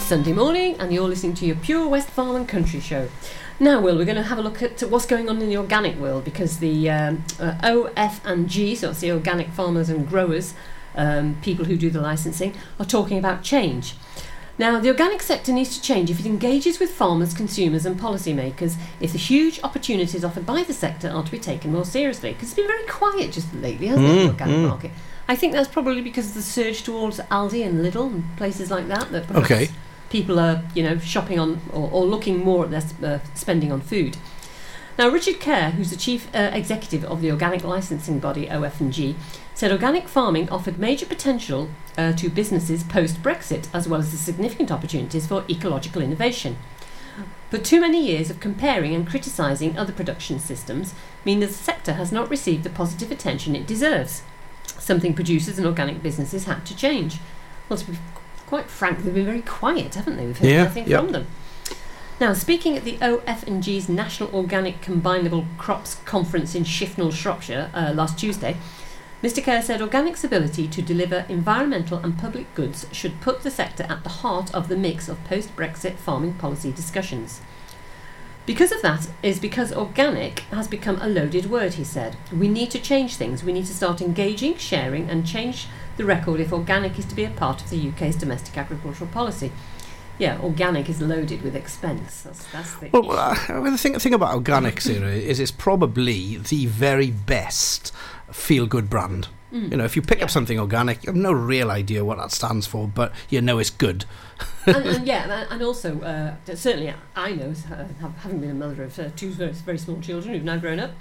Sunday 0.09 0.33
morning, 0.33 0.75
and 0.79 0.91
you're 0.91 1.07
listening 1.07 1.35
to 1.35 1.45
your 1.45 1.55
Pure 1.57 1.87
West 1.87 2.09
Farm 2.09 2.35
and 2.35 2.49
Country 2.49 2.79
Show. 2.79 3.09
Now, 3.59 3.79
Will, 3.79 3.95
we're 3.95 4.05
going 4.05 4.15
to 4.15 4.23
have 4.23 4.39
a 4.39 4.41
look 4.41 4.63
at 4.63 4.81
what's 4.81 5.05
going 5.05 5.29
on 5.29 5.39
in 5.39 5.49
the 5.49 5.57
organic 5.57 5.97
world 5.99 6.25
because 6.25 6.57
the 6.57 6.89
um, 6.89 7.23
uh, 7.39 7.53
OF 7.61 8.19
and 8.25 8.49
G, 8.49 8.73
so 8.73 8.89
it's 8.89 9.01
the 9.01 9.11
organic 9.11 9.49
farmers 9.49 9.87
and 9.87 10.09
growers, 10.09 10.55
um, 10.95 11.37
people 11.43 11.65
who 11.65 11.77
do 11.77 11.91
the 11.91 12.01
licensing, 12.01 12.55
are 12.79 12.87
talking 12.87 13.19
about 13.19 13.43
change. 13.43 13.93
Now, 14.57 14.79
the 14.79 14.87
organic 14.87 15.21
sector 15.21 15.51
needs 15.51 15.77
to 15.77 15.81
change 15.83 16.09
if 16.09 16.19
it 16.19 16.25
engages 16.25 16.79
with 16.79 16.89
farmers, 16.89 17.35
consumers, 17.35 17.85
and 17.85 17.95
policymakers 17.95 18.77
if 18.99 19.11
the 19.11 19.19
huge 19.19 19.59
opportunities 19.63 20.25
offered 20.25 20.43
by 20.47 20.63
the 20.63 20.73
sector 20.73 21.07
are 21.09 21.23
to 21.23 21.29
be 21.29 21.37
taken 21.37 21.71
more 21.71 21.85
seriously. 21.85 22.33
Because 22.33 22.47
it's 22.47 22.55
been 22.55 22.65
very 22.65 22.87
quiet 22.87 23.31
just 23.31 23.53
lately, 23.53 23.85
hasn't 23.85 24.07
it, 24.07 24.11
the 24.11 24.21
Mm, 24.21 24.27
organic 24.29 24.55
mm. 24.55 24.69
market? 24.69 24.91
I 25.27 25.35
think 25.35 25.53
that's 25.53 25.69
probably 25.69 26.01
because 26.01 26.29
of 26.29 26.33
the 26.33 26.41
surge 26.41 26.81
towards 26.81 27.19
Aldi 27.19 27.63
and 27.63 27.85
Lidl 27.85 28.07
and 28.11 28.37
places 28.37 28.71
like 28.71 28.87
that. 28.87 29.11
That 29.11 29.29
Okay. 29.35 29.69
People 30.09 30.39
are, 30.39 30.63
you 30.73 30.83
know, 30.83 30.97
shopping 30.99 31.39
on 31.39 31.61
or, 31.71 31.89
or 31.91 32.05
looking 32.05 32.39
more 32.39 32.65
at 32.65 32.71
their 32.99 33.15
uh, 33.15 33.19
spending 33.33 33.71
on 33.71 33.81
food. 33.81 34.17
Now, 34.97 35.07
Richard 35.07 35.39
Kerr, 35.39 35.71
who's 35.71 35.91
the 35.91 35.95
chief 35.95 36.27
uh, 36.35 36.51
executive 36.51 37.05
of 37.05 37.21
the 37.21 37.31
organic 37.31 37.63
licensing 37.63 38.19
body 38.19 38.49
OF&G, 38.49 39.15
said 39.53 39.71
organic 39.71 40.09
farming 40.09 40.49
offered 40.49 40.77
major 40.77 41.05
potential 41.05 41.69
uh, 41.97 42.11
to 42.13 42.29
businesses 42.29 42.83
post 42.83 43.23
Brexit, 43.23 43.69
as 43.73 43.87
well 43.87 44.01
as 44.01 44.11
the 44.11 44.17
significant 44.17 44.71
opportunities 44.71 45.25
for 45.25 45.45
ecological 45.49 46.01
innovation. 46.01 46.57
But 47.49 47.63
too 47.63 47.81
many 47.81 48.05
years 48.05 48.29
of 48.29 48.39
comparing 48.39 48.93
and 48.93 49.07
criticising 49.07 49.77
other 49.77 49.93
production 49.93 50.37
systems 50.39 50.93
mean 51.25 51.39
that 51.39 51.47
the 51.47 51.53
sector 51.53 51.93
has 51.93 52.11
not 52.11 52.29
received 52.29 52.63
the 52.63 52.69
positive 52.69 53.11
attention 53.11 53.55
it 53.55 53.65
deserves. 53.65 54.21
Something 54.65 55.13
producers 55.13 55.57
and 55.57 55.65
organic 55.65 56.03
businesses 56.03 56.43
had 56.43 56.65
to 56.65 56.75
change. 56.75 57.19
Well, 57.67 57.79
to 57.79 57.91
be 57.91 57.97
quite 58.49 58.65
frank, 58.65 59.03
they've 59.03 59.13
been 59.13 59.27
very 59.27 59.43
quiet, 59.43 59.93
haven't 59.93 60.17
they? 60.17 60.25
We've 60.25 60.37
heard 60.39 60.49
Yeah, 60.49 60.63
nothing 60.63 60.87
yeah. 60.87 60.97
from 60.97 61.11
them. 61.11 61.27
Now, 62.19 62.33
speaking 62.33 62.75
at 62.75 62.83
the 62.83 62.97
OF&G's 62.99 63.87
National 63.87 64.33
Organic 64.33 64.81
Combinable 64.81 65.45
Crops 65.59 65.99
Conference 66.03 66.55
in 66.55 66.63
Shifnal, 66.63 67.13
Shropshire, 67.13 67.69
uh, 67.75 67.93
last 67.93 68.17
Tuesday, 68.17 68.57
Mr. 69.21 69.43
Kerr 69.43 69.61
said 69.61 69.83
organic's 69.83 70.23
ability 70.23 70.67
to 70.67 70.81
deliver 70.81 71.27
environmental 71.29 71.99
and 71.99 72.17
public 72.17 72.51
goods 72.55 72.87
should 72.91 73.21
put 73.21 73.43
the 73.43 73.51
sector 73.51 73.83
at 73.87 74.01
the 74.01 74.09
heart 74.09 74.51
of 74.55 74.67
the 74.67 74.75
mix 74.75 75.07
of 75.07 75.23
post-Brexit 75.25 75.97
farming 75.97 76.33
policy 76.33 76.71
discussions. 76.71 77.41
Because 78.47 78.71
of 78.71 78.81
that 78.81 79.07
is 79.21 79.39
because 79.39 79.71
organic 79.71 80.39
has 80.49 80.67
become 80.67 80.99
a 80.99 81.07
loaded 81.07 81.51
word, 81.51 81.75
he 81.75 81.83
said. 81.83 82.17
We 82.33 82.47
need 82.47 82.71
to 82.71 82.79
change 82.79 83.15
things. 83.15 83.43
We 83.43 83.53
need 83.53 83.67
to 83.67 83.75
start 83.75 84.01
engaging, 84.01 84.57
sharing, 84.57 85.07
and 85.07 85.23
change 85.23 85.67
the 85.99 86.05
record 86.05 86.39
if 86.39 86.53
organic 86.53 86.97
is 86.97 87.03
to 87.03 87.13
be 87.13 87.25
a 87.25 87.29
part 87.29 87.61
of 87.61 87.69
the 87.69 87.89
UK's 87.89 88.15
domestic 88.15 88.57
agricultural 88.57 89.09
policy. 89.11 89.51
Yeah, 90.17 90.39
organic 90.41 90.89
is 90.89 91.01
loaded 91.01 91.41
with 91.41 91.57
expense. 91.57 92.21
That's, 92.21 92.45
that's 92.53 92.75
the 92.77 92.89
Well, 92.93 93.11
uh, 93.11 93.35
well, 93.49 93.63
the 93.69 93.77
thing, 93.77 93.91
the 93.91 93.99
thing 93.99 94.13
about 94.13 94.33
organic 94.33 94.79
Sarah, 94.79 95.11
is 95.11 95.41
it's 95.41 95.51
probably 95.51 96.37
the 96.37 96.67
very 96.67 97.11
best 97.11 97.93
feel-good 98.31 98.89
brand. 98.89 99.27
Mm. 99.51 99.71
You 99.71 99.77
know, 99.77 99.83
if 99.83 99.97
you 99.97 100.01
pick 100.01 100.21
up 100.23 100.29
something 100.29 100.57
organic, 100.57 101.03
you 101.03 101.07
have 101.07 101.17
no 101.17 101.33
real 101.33 101.69
idea 101.69 102.05
what 102.05 102.17
that 102.17 102.31
stands 102.31 102.65
for, 102.65 102.87
but 102.87 103.11
you 103.29 103.41
know 103.41 103.59
it's 103.59 103.69
good. 103.69 104.05
and, 104.65 104.85
and 104.85 105.07
yeah, 105.13 105.23
and- 105.23 105.51
and 105.51 105.61
also 105.61 105.99
uh, 105.99 106.35
certainly 106.55 106.93
I 107.13 107.33
know, 107.33 107.53
uh, 107.73 107.85
having 108.21 108.39
been 108.39 108.51
a 108.51 108.53
mother 108.53 108.83
of 108.83 108.97
uh, 108.97 109.09
two 109.17 109.31
very, 109.31 109.51
very 109.51 109.77
small 109.77 109.99
children 109.99 110.33
who've 110.33 110.43
now 110.45 110.57
grown 110.57 110.79
up, 110.79 110.91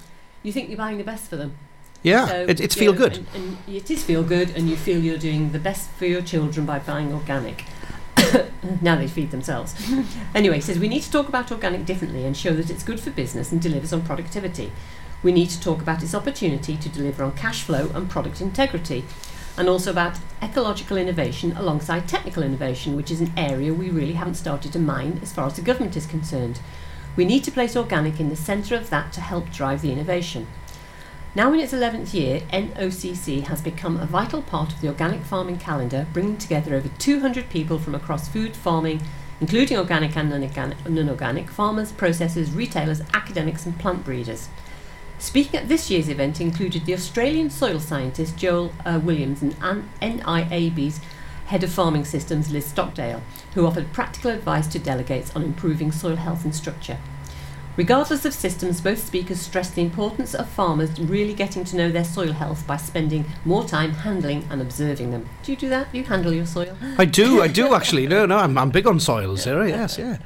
you 0.43 0.51
think 0.51 0.67
you're 0.67 0.77
buying 0.77 0.97
the 0.97 1.05
best 1.05 1.29
for 1.29 1.37
them. 1.37 1.55
Yeah, 2.03 2.27
it- 2.47 2.59
it's 2.61 2.75
feel 2.75 2.93
know, 2.93 2.97
good. 2.97 3.17
and, 3.17 3.27
and 3.35 3.57
it 3.67 3.91
is 3.91 4.03
feel 4.03 4.23
good, 4.23 4.51
and 4.55 4.69
you 4.69 4.75
feel 4.77 4.99
you're 4.99 5.17
doing 5.17 5.51
the 5.51 5.59
best 5.59 5.89
for 5.91 6.05
your 6.05 6.21
children 6.21 6.65
by 6.65 6.79
buying 6.79 7.13
organic. 7.13 7.65
now 8.81 8.95
they 8.95 9.07
feed 9.07 9.31
themselves. 9.31 9.75
anyway, 10.35 10.55
he 10.55 10.61
says 10.61 10.79
we 10.79 10.87
need 10.87 11.01
to 11.03 11.11
talk 11.11 11.27
about 11.27 11.51
organic 11.51 11.85
differently 11.85 12.25
and 12.25 12.35
show 12.37 12.53
that 12.53 12.69
it's 12.69 12.83
good 12.83 12.99
for 12.99 13.11
business 13.11 13.51
and 13.51 13.61
delivers 13.61 13.91
on 13.93 14.01
productivity. 14.01 14.71
We 15.23 15.31
need 15.33 15.49
to 15.49 15.59
talk 15.59 15.81
about 15.81 16.01
its 16.01 16.15
opportunity 16.15 16.77
to 16.77 16.89
deliver 16.89 17.23
on 17.23 17.33
cash 17.33 17.63
flow 17.63 17.89
and 17.93 18.09
product 18.09 18.39
integrity, 18.39 19.03
and 19.57 19.67
also 19.67 19.91
about 19.91 20.17
ecological 20.41 20.95
innovation 20.95 21.51
alongside 21.57 22.07
technical 22.07 22.43
innovation, 22.43 22.95
which 22.95 23.11
is 23.11 23.19
an 23.19 23.33
area 23.35 23.73
we 23.73 23.89
really 23.89 24.13
haven't 24.13 24.35
started 24.35 24.71
to 24.71 24.79
mine 24.79 25.19
as 25.21 25.33
far 25.33 25.47
as 25.47 25.55
the 25.55 25.61
government 25.61 25.97
is 25.97 26.05
concerned. 26.05 26.61
We 27.17 27.25
need 27.25 27.43
to 27.43 27.51
place 27.51 27.75
organic 27.75 28.21
in 28.21 28.29
the 28.29 28.37
centre 28.37 28.75
of 28.75 28.89
that 28.89 29.11
to 29.13 29.21
help 29.21 29.51
drive 29.51 29.81
the 29.81 29.91
innovation. 29.91 30.47
Now, 31.35 31.53
in 31.53 31.59
its 31.59 31.73
11th 31.73 32.13
year, 32.15 32.41
NOCC 32.51 33.43
has 33.43 33.61
become 33.61 33.97
a 33.97 34.07
vital 34.07 34.41
part 34.41 34.73
of 34.73 34.81
the 34.81 34.87
organic 34.87 35.21
farming 35.21 35.59
calendar, 35.59 36.07
bringing 36.11 36.37
together 36.37 36.73
over 36.73 36.89
200 36.97 37.49
people 37.51 37.77
from 37.77 37.93
across 37.93 38.27
food 38.27 38.55
farming, 38.55 39.03
including 39.39 39.77
organic 39.77 40.17
and 40.17 40.29
non-organic, 40.31 41.51
farmers, 41.51 41.91
processors, 41.91 42.55
retailers, 42.55 43.01
academics, 43.13 43.67
and 43.67 43.77
plant 43.77 44.03
breeders. 44.03 44.49
Speaking 45.19 45.59
at 45.59 45.67
this 45.67 45.91
year's 45.91 46.09
event 46.09 46.41
included 46.41 46.85
the 46.85 46.95
Australian 46.95 47.51
soil 47.51 47.79
scientist 47.79 48.35
Joel 48.35 48.73
uh, 48.83 48.99
Williams 49.03 49.43
and 49.43 49.55
An- 49.61 49.87
NIAB's 50.01 50.99
head 51.45 51.63
of 51.63 51.71
farming 51.71 52.05
systems 52.05 52.51
Liz 52.51 52.65
Stockdale, 52.65 53.21
who 53.53 53.67
offered 53.67 53.93
practical 53.93 54.31
advice 54.31 54.67
to 54.67 54.79
delegates 54.79 55.35
on 55.35 55.43
improving 55.43 55.91
soil 55.91 56.15
health 56.15 56.43
and 56.43 56.55
structure. 56.55 56.97
Regardless 57.77 58.25
of 58.25 58.33
systems, 58.33 58.81
both 58.81 59.05
speakers 59.05 59.39
stressed 59.39 59.75
the 59.75 59.81
importance 59.81 60.35
of 60.35 60.49
farmers 60.49 60.99
really 60.99 61.33
getting 61.33 61.63
to 61.63 61.77
know 61.77 61.89
their 61.89 62.03
soil 62.03 62.33
health 62.33 62.67
by 62.67 62.77
spending 62.77 63.25
more 63.45 63.63
time 63.63 63.91
handling 63.91 64.45
and 64.49 64.61
observing 64.61 65.11
them. 65.11 65.29
Do 65.43 65.51
you 65.51 65.57
do 65.57 65.69
that? 65.69 65.91
Do 65.91 65.97
you 65.97 66.03
handle 66.03 66.33
your 66.33 66.45
soil? 66.45 66.75
I 66.97 67.05
do, 67.05 67.41
I 67.41 67.47
do 67.47 67.73
actually. 67.73 68.07
No, 68.07 68.25
no, 68.25 68.37
I'm, 68.37 68.57
I'm 68.57 68.69
big 68.69 68.85
on 68.85 68.99
soils, 68.99 69.43
Sarah. 69.43 69.69
Yes, 69.69 69.97
yeah. 69.97 70.17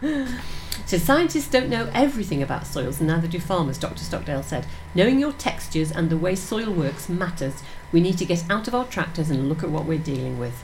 So 0.86 0.98
scientists 0.98 1.48
don't 1.48 1.70
know 1.70 1.90
everything 1.94 2.42
about 2.42 2.66
soils, 2.66 3.00
and 3.00 3.08
neither 3.08 3.26
do 3.26 3.40
farmers, 3.40 3.78
Dr. 3.78 4.04
Stockdale 4.04 4.42
said. 4.42 4.66
Knowing 4.94 5.18
your 5.18 5.32
textures 5.32 5.90
and 5.90 6.10
the 6.10 6.16
way 6.16 6.34
soil 6.34 6.70
works 6.70 7.08
matters. 7.08 7.62
We 7.90 8.00
need 8.00 8.18
to 8.18 8.26
get 8.26 8.44
out 8.50 8.68
of 8.68 8.74
our 8.74 8.84
tractors 8.84 9.30
and 9.30 9.48
look 9.48 9.62
at 9.62 9.70
what 9.70 9.86
we're 9.86 9.98
dealing 9.98 10.38
with. 10.38 10.62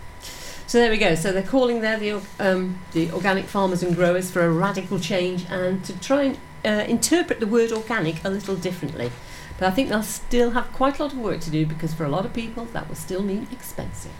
So 0.70 0.78
there 0.78 0.92
we 0.92 0.98
go. 0.98 1.16
So 1.16 1.32
they're 1.32 1.42
calling 1.42 1.80
there 1.80 1.98
the, 1.98 2.22
um, 2.38 2.78
the 2.92 3.10
organic 3.10 3.46
farmers 3.46 3.82
and 3.82 3.92
growers 3.92 4.30
for 4.30 4.42
a 4.42 4.52
radical 4.52 5.00
change 5.00 5.44
and 5.50 5.84
to 5.84 5.98
try 5.98 6.22
and 6.22 6.38
uh, 6.64 6.84
interpret 6.88 7.40
the 7.40 7.48
word 7.48 7.72
organic 7.72 8.24
a 8.24 8.30
little 8.30 8.54
differently. 8.54 9.10
But 9.58 9.66
I 9.66 9.72
think 9.72 9.88
they'll 9.88 10.04
still 10.04 10.52
have 10.52 10.72
quite 10.72 11.00
a 11.00 11.02
lot 11.02 11.12
of 11.12 11.18
work 11.18 11.40
to 11.40 11.50
do 11.50 11.66
because 11.66 11.92
for 11.92 12.04
a 12.04 12.08
lot 12.08 12.24
of 12.24 12.32
people 12.32 12.66
that 12.66 12.88
will 12.88 12.94
still 12.94 13.24
mean 13.24 13.48
expensive. 13.50 14.12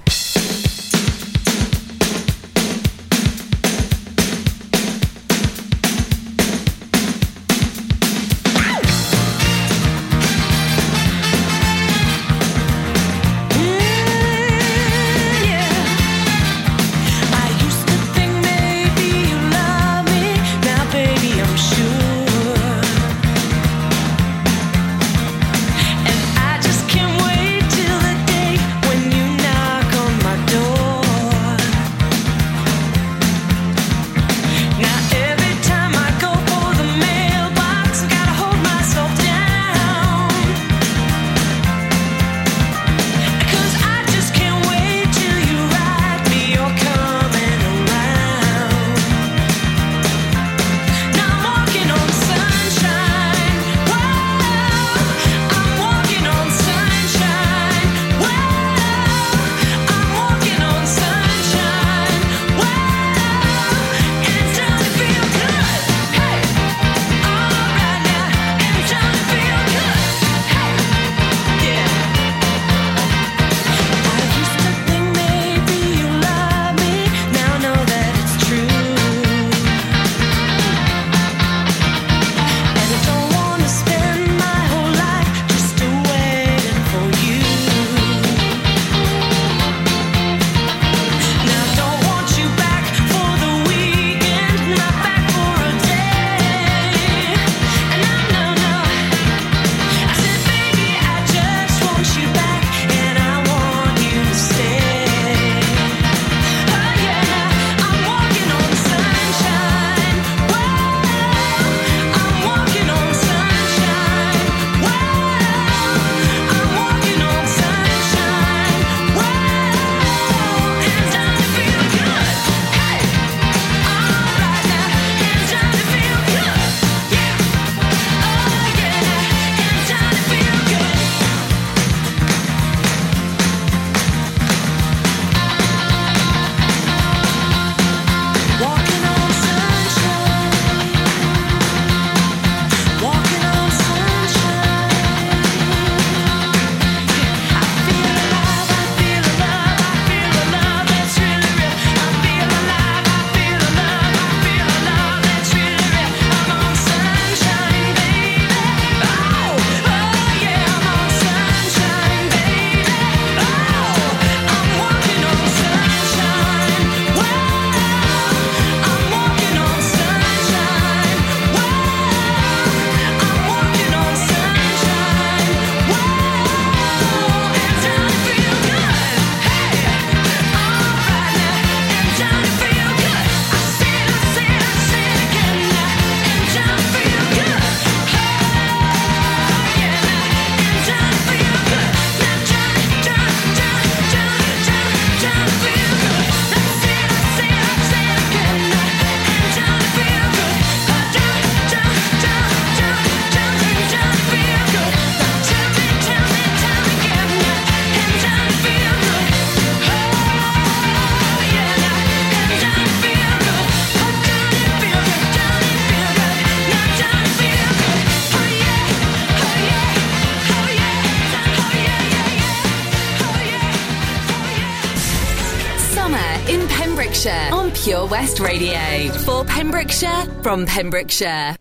From 230.51 230.66
Pembrokeshire. 230.66 231.59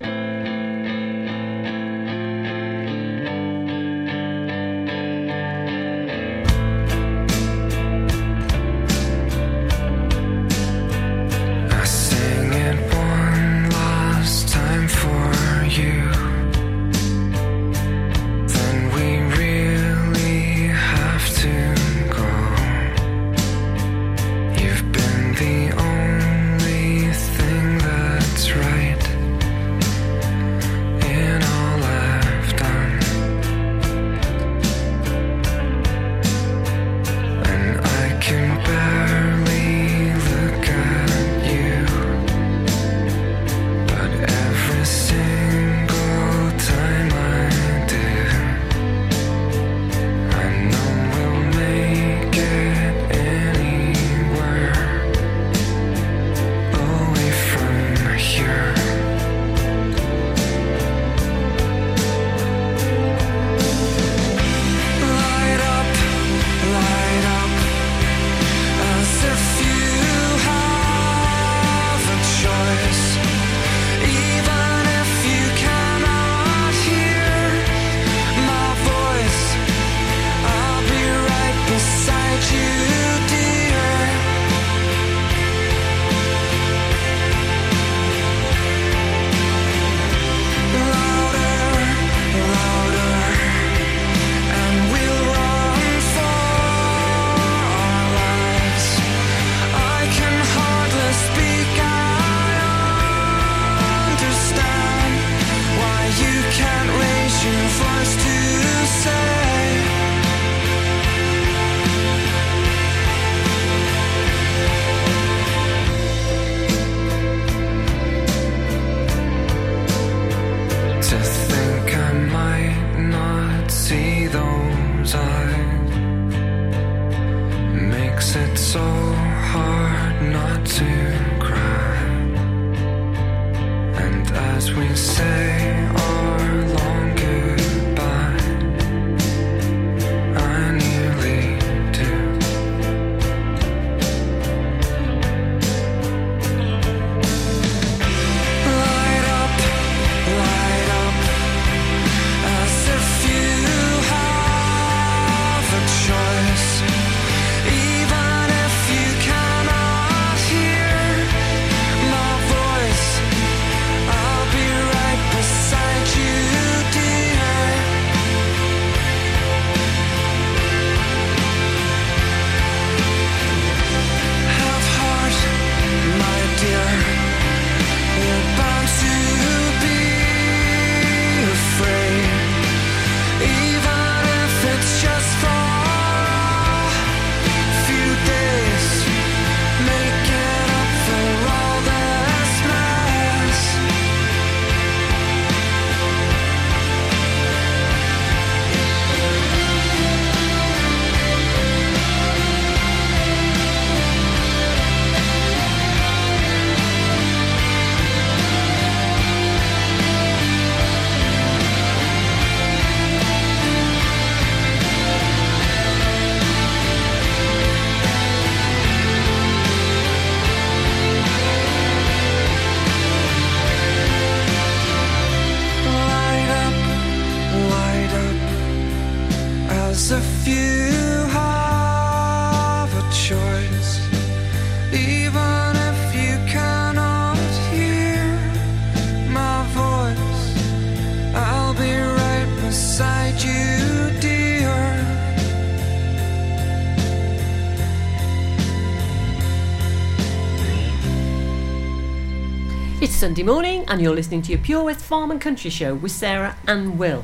Sunday 253.40 253.54
morning, 253.54 253.86
and 253.88 254.02
you're 254.02 254.14
listening 254.14 254.42
to 254.42 254.52
your 254.52 254.60
Pure 254.60 254.84
West 254.84 255.00
Farm 255.00 255.32
and 255.32 255.40
Country 255.40 255.70
Show 255.70 255.96
with 255.96 256.12
Sarah 256.12 256.58
and 256.68 257.00
Will. 257.00 257.24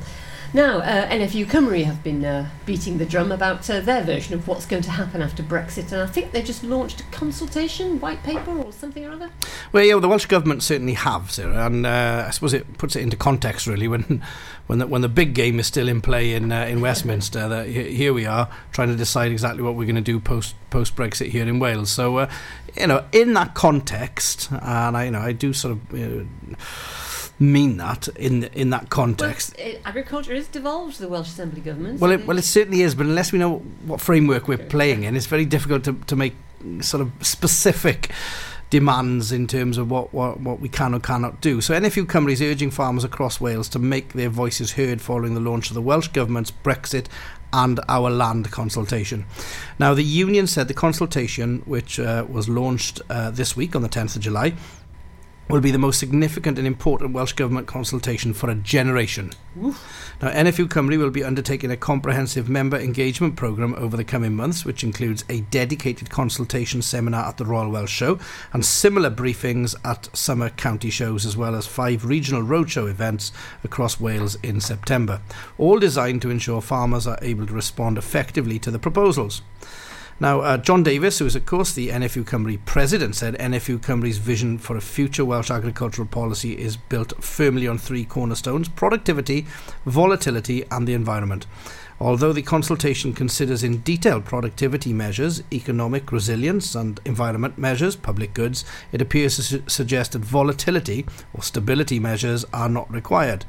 Now, 0.53 0.77
uh, 0.77 1.09
NFU 1.09 1.45
Cymru 1.45 1.83
have 1.83 2.05
been 2.05 2.23
uh, 2.23 2.49
beating 2.65 2.99
the 2.99 3.05
drum 3.05 3.33
about 3.33 3.69
uh, 3.69 3.81
their 3.81 4.01
version 4.01 4.33
of 4.33 4.47
what's 4.47 4.65
going 4.65 4.83
to 4.83 4.91
happen 4.91 5.21
after 5.21 5.43
Brexit, 5.43 5.91
and 5.91 6.01
I 6.01 6.05
think 6.05 6.31
they 6.31 6.41
just 6.41 6.63
launched 6.63 7.01
a 7.01 7.03
consultation 7.05 7.99
white 7.99 8.23
paper 8.23 8.51
or 8.51 8.71
something 8.71 9.03
or 9.05 9.11
other. 9.11 9.29
Well, 9.75 9.83
yeah, 9.83 9.95
well, 9.95 10.01
the 10.01 10.07
Welsh 10.07 10.27
government 10.27 10.63
certainly 10.63 10.93
have, 10.93 11.29
Sarah, 11.31 11.65
and 11.65 11.85
uh, 11.85 12.23
I 12.25 12.31
suppose 12.31 12.53
it 12.53 12.77
puts 12.77 12.95
it 12.95 13.01
into 13.01 13.17
context 13.17 13.67
really 13.67 13.89
when 13.89 14.23
when 14.67 14.79
the, 14.79 14.87
when 14.87 15.01
the 15.01 15.09
big 15.09 15.33
game 15.33 15.59
is 15.59 15.67
still 15.67 15.89
in 15.89 15.99
play 15.99 16.31
in 16.31 16.49
uh, 16.53 16.63
in 16.63 16.79
Westminster. 16.79 17.49
That 17.49 17.67
here 17.67 18.13
we 18.13 18.25
are 18.25 18.49
trying 18.71 18.87
to 18.87 18.95
decide 18.95 19.33
exactly 19.33 19.63
what 19.63 19.75
we're 19.75 19.83
going 19.83 19.97
to 19.97 20.01
do 20.01 20.21
post 20.21 20.55
post 20.69 20.95
Brexit 20.95 21.27
here 21.27 21.45
in 21.45 21.59
Wales. 21.59 21.89
So, 21.89 22.19
uh, 22.19 22.31
you 22.77 22.87
know, 22.87 23.03
in 23.11 23.33
that 23.33 23.53
context, 23.53 24.49
and 24.49 24.95
I 24.95 25.03
you 25.03 25.11
know 25.11 25.19
I 25.19 25.33
do 25.33 25.51
sort 25.51 25.73
of. 25.73 25.93
Uh, 25.93 26.23
mean 27.37 27.75
that 27.75 28.07
in 28.15 28.45
in 28.53 28.69
that 28.69 28.89
context. 28.89 29.55
Well, 29.57 29.67
it, 29.67 29.81
agriculture 29.83 30.31
is 30.31 30.47
devolved 30.47 30.95
to 30.95 31.01
the 31.01 31.09
Welsh 31.09 31.27
Assembly 31.27 31.59
government. 31.59 31.99
Well, 31.99 32.11
it, 32.11 32.25
well, 32.25 32.37
it 32.37 32.45
certainly 32.45 32.81
is, 32.81 32.95
but 32.95 33.07
unless 33.07 33.33
we 33.33 33.39
know 33.39 33.57
what 33.83 33.99
framework 33.99 34.47
we're 34.47 34.57
playing 34.57 35.03
in, 35.03 35.17
it's 35.17 35.25
very 35.25 35.43
difficult 35.43 35.83
to, 35.83 35.99
to 36.07 36.15
make 36.15 36.33
sort 36.79 37.01
of 37.01 37.11
specific 37.19 38.11
demands 38.75 39.31
in 39.31 39.47
terms 39.47 39.77
of 39.77 39.89
what, 39.89 40.13
what, 40.13 40.37
what 40.41 40.59
we 40.59 40.67
can 40.67 40.93
or 40.93 40.99
cannot 40.99 41.39
do. 41.39 41.61
So 41.61 41.73
NFU 41.73 42.05
Cymru 42.07 42.33
is 42.33 42.41
urging 42.41 42.71
farmers 42.71 43.05
across 43.05 43.39
Wales 43.39 43.69
to 43.69 43.79
make 43.79 44.11
their 44.11 44.27
voices 44.27 44.73
heard 44.73 45.01
following 45.01 45.33
the 45.33 45.39
launch 45.39 45.69
of 45.69 45.75
the 45.75 45.81
Welsh 45.81 46.09
Government's 46.09 46.51
Brexit 46.51 47.05
and 47.53 47.79
our 47.87 48.09
land 48.09 48.51
consultation. 48.51 49.25
Now, 49.79 49.93
the 49.93 50.03
union 50.03 50.45
said 50.45 50.67
the 50.67 50.73
consultation, 50.73 51.61
which 51.65 52.01
uh, 52.01 52.25
was 52.27 52.49
launched 52.49 52.99
uh, 53.09 53.31
this 53.31 53.55
week 53.55 53.77
on 53.77 53.81
the 53.81 53.87
10th 53.87 54.17
of 54.17 54.21
July, 54.21 54.53
will 55.49 55.61
be 55.61 55.71
the 55.71 55.77
most 55.77 55.99
significant 55.99 56.57
and 56.57 56.65
important 56.65 57.13
Welsh 57.13 57.33
Government 57.33 57.67
consultation 57.67 58.33
for 58.33 58.49
a 58.49 58.55
generation. 58.55 59.31
Now, 59.55 60.31
NFU 60.31 60.67
Cymru 60.67 60.97
will 60.97 61.11
be 61.11 61.23
undertaking 61.23 61.69
a 61.69 61.77
comprehensive 61.77 62.49
member 62.49 62.77
engagement 62.77 63.35
programme 63.35 63.75
over 63.75 63.95
the 63.95 64.03
coming 64.03 64.35
months, 64.35 64.65
which 64.65 64.83
includes 64.83 65.23
a 65.29 65.41
dedicated 65.41 66.09
consultation 66.09 66.81
seminar 66.81 67.25
at 67.25 67.37
the 67.37 67.45
Royal 67.45 67.69
Welsh 67.69 67.91
Show 67.91 68.19
and 68.53 68.65
similar 68.65 69.11
briefings 69.11 69.75
at 69.85 70.15
summer 70.15 70.49
county 70.49 70.89
shows, 70.89 71.25
as 71.25 71.37
well 71.37 71.55
as 71.55 71.67
five 71.67 72.05
regional 72.05 72.41
roadshow 72.41 72.89
events 72.89 73.31
across 73.63 73.99
Wales 73.99 74.37
in 74.41 74.59
September, 74.59 75.21
all 75.57 75.79
designed 75.79 76.21
to 76.23 76.31
ensure 76.31 76.61
farmers 76.61 77.05
are 77.05 77.19
able 77.21 77.45
to 77.45 77.53
respond 77.53 77.97
effectively 77.97 78.57
to 78.57 78.71
the 78.71 78.79
proposals. 78.79 79.41
Now, 80.17 80.39
uh, 80.39 80.57
John 80.57 80.81
Davies, 80.81 81.19
who 81.19 81.25
is, 81.25 81.35
of 81.35 81.45
course, 81.45 81.73
the 81.73 81.89
NFU 81.89 82.23
Cymru 82.23 82.57
president, 82.65 83.17
said 83.17 83.37
NFU 83.37 83.79
Cymru's 83.79 84.17
vision 84.17 84.57
for 84.57 84.77
a 84.77 84.81
future 84.81 85.25
Welsh 85.25 85.51
agricultural 85.51 86.07
policy 86.07 86.57
is 86.57 86.77
built 86.77 87.21
firmly 87.21 87.67
on 87.67 87.77
three 87.77 88.05
cornerstones 88.05 88.69
productivity, 88.69 89.45
volatility, 89.85 90.63
and 90.71 90.87
the 90.87 90.93
environment. 90.93 91.45
Although 91.99 92.31
the 92.31 92.41
consultation 92.41 93.11
considers 93.11 93.61
in 93.61 93.79
detail 93.79 94.21
productivity 94.21 94.93
measures, 94.93 95.43
economic 95.51 96.13
resilience, 96.13 96.75
and 96.75 96.99
environment 97.03 97.57
measures, 97.57 97.97
public 97.97 98.33
goods, 98.33 98.63
it 98.93 99.01
appears 99.01 99.35
to 99.35 99.43
su- 99.43 99.63
suggest 99.67 100.13
that 100.13 100.23
volatility 100.23 101.05
or 101.33 101.43
stability 101.43 101.99
measures 101.99 102.45
are 102.53 102.69
not 102.69 102.91
required. 102.91 103.43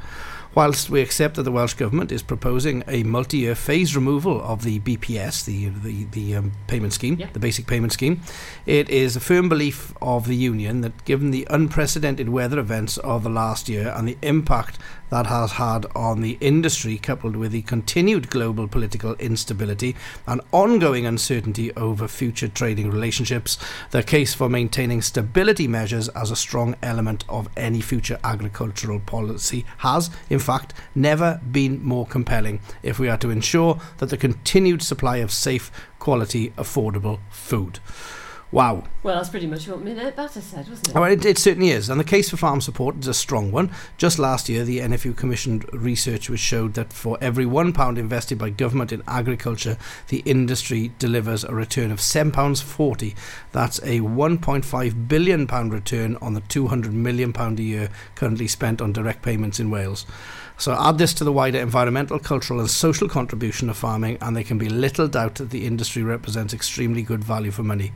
Whilst 0.56 0.88
we 0.88 1.02
accept 1.02 1.34
that 1.34 1.42
the 1.42 1.52
Welsh 1.52 1.74
Government 1.74 2.10
is 2.10 2.22
proposing 2.22 2.82
a 2.88 3.02
multi-year 3.02 3.54
phase 3.54 3.94
removal 3.94 4.40
of 4.42 4.62
the 4.62 4.80
BPS, 4.80 5.44
the 5.44 5.68
the, 5.68 6.04
the 6.12 6.34
um, 6.34 6.52
payment 6.66 6.94
scheme, 6.94 7.22
the 7.34 7.38
basic 7.38 7.66
payment 7.66 7.92
scheme, 7.92 8.22
it 8.64 8.88
is 8.88 9.16
a 9.16 9.20
firm 9.20 9.50
belief 9.50 9.92
of 10.00 10.26
the 10.26 10.34
Union 10.34 10.80
that 10.80 11.04
given 11.04 11.30
the 11.30 11.46
unprecedented 11.50 12.30
weather 12.30 12.58
events 12.58 12.96
of 12.96 13.22
the 13.22 13.28
last 13.28 13.68
year 13.68 13.92
and 13.94 14.08
the 14.08 14.16
impact 14.22 14.78
that 15.10 15.26
has 15.26 15.52
had 15.52 15.86
on 15.94 16.20
the 16.20 16.36
industry, 16.40 16.98
coupled 16.98 17.36
with 17.36 17.52
the 17.52 17.62
continued 17.62 18.30
global 18.30 18.68
political 18.68 19.14
instability 19.14 19.94
and 20.26 20.40
ongoing 20.52 21.06
uncertainty 21.06 21.72
over 21.76 22.08
future 22.08 22.48
trading 22.48 22.90
relationships, 22.90 23.58
the 23.90 24.02
case 24.02 24.34
for 24.34 24.48
maintaining 24.48 25.02
stability 25.02 25.68
measures 25.68 26.08
as 26.10 26.30
a 26.30 26.36
strong 26.36 26.74
element 26.82 27.24
of 27.28 27.48
any 27.56 27.80
future 27.80 28.18
agricultural 28.24 29.00
policy 29.00 29.64
has, 29.78 30.10
in 30.30 30.38
fact, 30.38 30.74
never 30.94 31.40
been 31.50 31.82
more 31.82 32.06
compelling 32.06 32.60
if 32.82 32.98
we 32.98 33.08
are 33.08 33.18
to 33.18 33.30
ensure 33.30 33.80
that 33.98 34.10
the 34.10 34.16
continued 34.16 34.82
supply 34.82 35.18
of 35.18 35.32
safe, 35.32 35.70
quality, 35.98 36.50
affordable 36.50 37.18
food. 37.30 37.78
Wow. 38.52 38.84
Well, 39.02 39.16
that's 39.16 39.28
pretty 39.28 39.48
much 39.48 39.66
what 39.66 39.82
Minette 39.82 40.14
Batters 40.14 40.44
said, 40.44 40.68
wasn't 40.68 40.88
it? 40.88 40.94
Well, 40.94 41.04
it, 41.04 41.24
it 41.24 41.36
certainly 41.36 41.70
is. 41.70 41.88
And 41.88 41.98
the 41.98 42.04
case 42.04 42.30
for 42.30 42.36
farm 42.36 42.60
support 42.60 42.96
is 42.98 43.08
a 43.08 43.14
strong 43.14 43.50
one. 43.50 43.72
Just 43.98 44.20
last 44.20 44.48
year, 44.48 44.64
the 44.64 44.78
NFU 44.78 45.16
commissioned 45.16 45.66
research 45.74 46.30
which 46.30 46.40
showed 46.40 46.74
that 46.74 46.92
for 46.92 47.18
every 47.20 47.44
£1 47.44 47.98
invested 47.98 48.38
by 48.38 48.50
government 48.50 48.92
in 48.92 49.02
agriculture, 49.08 49.76
the 50.08 50.20
industry 50.20 50.92
delivers 51.00 51.42
a 51.42 51.54
return 51.54 51.90
of 51.90 51.98
£7.40. 51.98 53.16
That's 53.50 53.78
a 53.80 54.00
£1.5 54.00 55.08
billion 55.08 55.46
pound 55.48 55.72
return 55.72 56.16
on 56.22 56.34
the 56.34 56.40
£200 56.42 56.92
million 56.92 57.32
pound 57.32 57.58
a 57.58 57.64
year 57.64 57.90
currently 58.14 58.46
spent 58.46 58.80
on 58.80 58.92
direct 58.92 59.22
payments 59.22 59.58
in 59.58 59.70
Wales. 59.70 60.06
So 60.58 60.72
add 60.72 60.96
this 60.96 61.12
to 61.14 61.24
the 61.24 61.32
wider 61.32 61.58
environmental, 61.58 62.18
cultural 62.18 62.60
and 62.60 62.70
social 62.70 63.08
contribution 63.08 63.68
of 63.68 63.76
farming 63.76 64.16
and 64.22 64.34
there 64.34 64.42
can 64.42 64.56
be 64.56 64.70
little 64.70 65.06
doubt 65.06 65.34
that 65.34 65.50
the 65.50 65.66
industry 65.66 66.02
represents 66.02 66.54
extremely 66.54 67.02
good 67.02 67.22
value 67.22 67.50
for 67.50 67.62
money. 67.62 67.92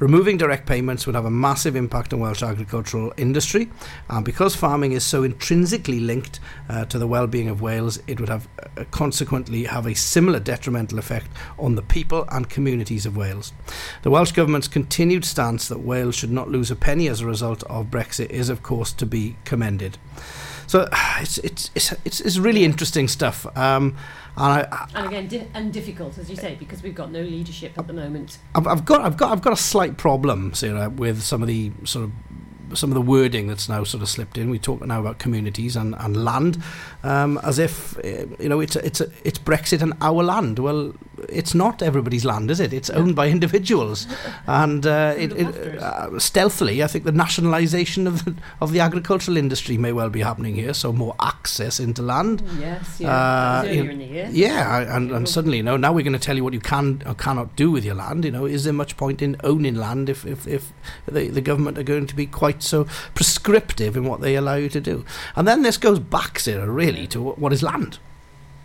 Removing 0.00 0.36
direct 0.36 0.66
payments 0.66 1.06
would 1.06 1.14
have 1.14 1.24
a 1.24 1.30
massive 1.30 1.74
impact 1.74 2.12
on 2.12 2.20
Welsh 2.20 2.42
agricultural 2.42 3.14
industry 3.16 3.70
and 4.10 4.22
because 4.22 4.54
farming 4.54 4.92
is 4.92 5.02
so 5.02 5.22
intrinsically 5.22 5.98
linked 5.98 6.40
uh, 6.68 6.84
to 6.86 6.98
the 6.98 7.06
well-being 7.06 7.48
of 7.48 7.62
Wales, 7.62 7.98
it 8.06 8.20
would 8.20 8.28
have 8.28 8.48
uh, 8.58 8.84
consequently 8.90 9.64
have 9.64 9.86
a 9.86 9.94
similar 9.94 10.40
detrimental 10.40 10.98
effect 10.98 11.28
on 11.58 11.74
the 11.74 11.82
people 11.82 12.26
and 12.30 12.50
communities 12.50 13.06
of 13.06 13.16
Wales. 13.16 13.54
The 14.02 14.10
Welsh 14.10 14.32
Government's 14.32 14.68
continued 14.68 15.24
stance 15.24 15.68
that 15.68 15.80
Wales 15.80 16.16
should 16.16 16.32
not 16.32 16.50
lose 16.50 16.70
a 16.70 16.76
penny 16.76 17.08
as 17.08 17.22
a 17.22 17.26
result 17.26 17.62
of 17.64 17.86
Brexit 17.86 18.28
is 18.28 18.50
of 18.50 18.62
course 18.62 18.92
to 18.92 19.06
be 19.06 19.36
commended. 19.46 19.96
So 20.66 20.88
it's 21.20 21.38
it's 21.38 21.70
it's 21.74 21.92
it's, 22.04 22.20
it's 22.20 22.38
really 22.38 22.64
interesting 22.64 23.08
stuff. 23.08 23.46
Um, 23.56 23.96
and 24.36 24.66
I, 24.66 24.88
And 24.94 25.06
again, 25.06 25.26
di- 25.28 25.48
and 25.54 25.72
difficult, 25.72 26.18
as 26.18 26.28
you 26.28 26.36
say, 26.36 26.56
because 26.58 26.82
we've 26.82 26.94
got 26.94 27.12
no 27.12 27.20
leadership 27.20 27.78
at 27.78 27.86
the 27.86 27.92
moment. 27.92 28.38
I've, 28.54 28.66
I've 28.66 28.84
got 28.84 29.02
I've 29.02 29.16
got 29.16 29.32
I've 29.32 29.42
got 29.42 29.52
a 29.52 29.56
slight 29.56 29.96
problem, 29.96 30.54
Sarah, 30.54 30.90
with 30.90 31.22
some 31.22 31.40
of 31.42 31.48
the 31.48 31.70
sort 31.84 32.04
of 32.06 32.12
some 32.72 32.90
of 32.90 32.94
the 32.94 33.02
wording 33.02 33.46
that's 33.46 33.68
now 33.68 33.84
sort 33.84 34.02
of 34.02 34.08
slipped 34.08 34.38
in. 34.38 34.50
We 34.50 34.58
talk 34.58 34.84
now 34.84 35.00
about 35.00 35.18
communities 35.18 35.76
and, 35.76 35.94
and 35.98 36.24
land, 36.24 36.62
um, 37.02 37.38
as 37.42 37.58
if 37.58 37.96
uh, 37.98 38.26
you 38.40 38.48
know 38.48 38.60
it's 38.60 38.76
a, 38.76 38.84
it's 38.84 39.00
a, 39.00 39.10
it's 39.22 39.38
Brexit 39.38 39.82
and 39.82 39.94
our 40.00 40.22
land. 40.22 40.58
Well, 40.58 40.94
it's 41.28 41.54
not 41.54 41.82
everybody's 41.82 42.24
land, 42.24 42.50
is 42.50 42.60
it? 42.60 42.72
It's 42.72 42.90
owned 42.90 43.14
by 43.14 43.28
individuals, 43.28 44.06
and 44.46 44.86
uh, 44.86 45.14
it, 45.16 45.32
it, 45.32 45.78
uh, 45.78 46.18
stealthily, 46.18 46.82
I 46.82 46.86
think 46.86 47.04
the 47.04 47.12
nationalisation 47.12 48.06
of 48.06 48.24
the, 48.24 48.34
of 48.60 48.72
the 48.72 48.80
agricultural 48.80 49.36
industry 49.36 49.78
may 49.78 49.92
well 49.92 50.10
be 50.10 50.20
happening 50.20 50.54
here. 50.54 50.74
So 50.74 50.92
more 50.92 51.14
access 51.20 51.80
into 51.80 52.02
land. 52.02 52.42
Yes, 52.58 53.00
yeah. 53.00 53.62
You 53.62 53.68
earlier 53.68 53.90
in 53.90 53.98
the 53.98 54.04
year. 54.04 54.28
Yeah, 54.30 54.96
and, 54.96 55.10
and 55.10 55.28
suddenly, 55.28 55.58
you 55.58 55.62
know, 55.62 55.76
now 55.76 55.92
we're 55.92 56.04
going 56.04 56.12
to 56.12 56.18
tell 56.18 56.36
you 56.36 56.44
what 56.44 56.52
you 56.52 56.60
can 56.60 57.02
or 57.06 57.14
cannot 57.14 57.56
do 57.56 57.70
with 57.70 57.84
your 57.84 57.94
land. 57.94 58.24
You 58.24 58.30
know, 58.30 58.46
is 58.46 58.64
there 58.64 58.72
much 58.72 58.96
point 58.96 59.22
in 59.22 59.36
owning 59.44 59.74
land 59.74 60.08
if, 60.08 60.24
if, 60.26 60.46
if 60.46 60.72
the, 61.06 61.28
the 61.28 61.40
government 61.40 61.78
are 61.78 61.82
going 61.82 62.06
to 62.06 62.16
be 62.16 62.26
quite 62.26 62.62
so 62.62 62.86
prescriptive 63.14 63.96
in 63.96 64.04
what 64.04 64.20
they 64.20 64.34
allow 64.34 64.54
you 64.56 64.68
to 64.70 64.80
do? 64.80 65.04
And 65.36 65.46
then 65.46 65.62
this 65.62 65.76
goes 65.76 65.98
back, 65.98 66.38
Sarah, 66.38 66.70
really, 66.70 67.06
to 67.08 67.20
what, 67.20 67.38
what 67.38 67.52
is 67.52 67.62
land? 67.62 67.98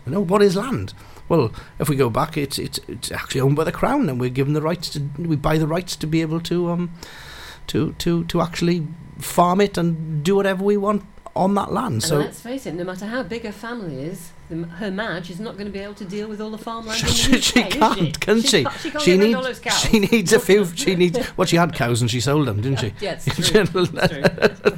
You 0.06 0.14
know, 0.14 0.22
what 0.22 0.42
is 0.42 0.56
land? 0.56 0.94
Well, 1.30 1.52
if 1.80 1.88
we 1.88 1.96
go 1.96 2.10
back, 2.10 2.38
it's 2.38 2.58
it's 2.60 2.80
it's 2.88 3.12
actually 3.12 3.42
owned 3.42 3.56
by 3.56 3.64
the 3.64 3.72
crown, 3.72 4.10
and 4.10 4.20
we're 4.20 4.30
given 4.30 4.54
the 4.54 4.62
rights 4.62 4.90
to 4.90 5.00
we 5.18 5.36
buy 5.36 5.58
the 5.58 5.68
rights 5.68 5.96
to 5.98 6.08
be 6.08 6.22
able 6.22 6.42
to 6.42 6.70
um 6.70 6.92
to 7.68 7.94
to 7.94 8.24
to 8.26 8.42
actually 8.42 8.88
farm 9.20 9.62
it 9.62 9.78
and 9.78 10.24
do 10.24 10.36
whatever 10.36 10.64
we 10.64 10.76
want 10.76 11.04
on 11.36 11.54
that 11.56 11.72
land. 11.72 11.94
And 11.94 12.04
so 12.04 12.18
let's 12.18 12.42
face 12.42 12.66
it, 12.66 12.74
no 12.74 12.84
matter 12.84 13.06
how 13.06 13.24
big 13.24 13.46
a 13.46 13.52
family 13.52 14.02
is, 14.02 14.32
the, 14.50 14.56
her 14.68 14.90
Madge 14.92 15.30
is 15.30 15.40
not 15.40 15.54
going 15.54 15.68
to 15.68 15.72
be 15.72 15.80
able 15.80 15.94
to 15.96 16.06
deal 16.06 16.28
with 16.28 16.42
all 16.42 16.50
the 16.50 16.58
farmland 16.58 17.00
in 17.02 17.08
the 17.08 17.14
she, 17.14 17.36
UK, 17.38 17.42
she 17.44 17.64
can't, 17.80 18.20
can 18.20 18.42
she? 18.42 18.64
can't- 18.64 18.80
She, 18.82 18.92
can't 18.92 19.04
she 19.04 19.18
needs 19.18 19.36
all 19.36 19.44
those 19.44 19.60
cows. 19.60 19.80
she 19.80 20.00
needs 20.00 20.34
a 20.34 20.40
few. 20.40 20.66
She 20.76 20.96
needs. 20.96 21.20
Well, 21.38 21.46
she 21.46 21.56
had 21.56 21.74
cows 21.74 22.02
and 22.02 22.10
she 22.10 22.20
sold 22.20 22.48
them, 22.48 22.62
didn't 22.62 22.80
she? 22.80 22.94
Yeah, 23.00 23.20
it's 23.26 23.50
true. 23.50 23.66
True. 23.66 24.78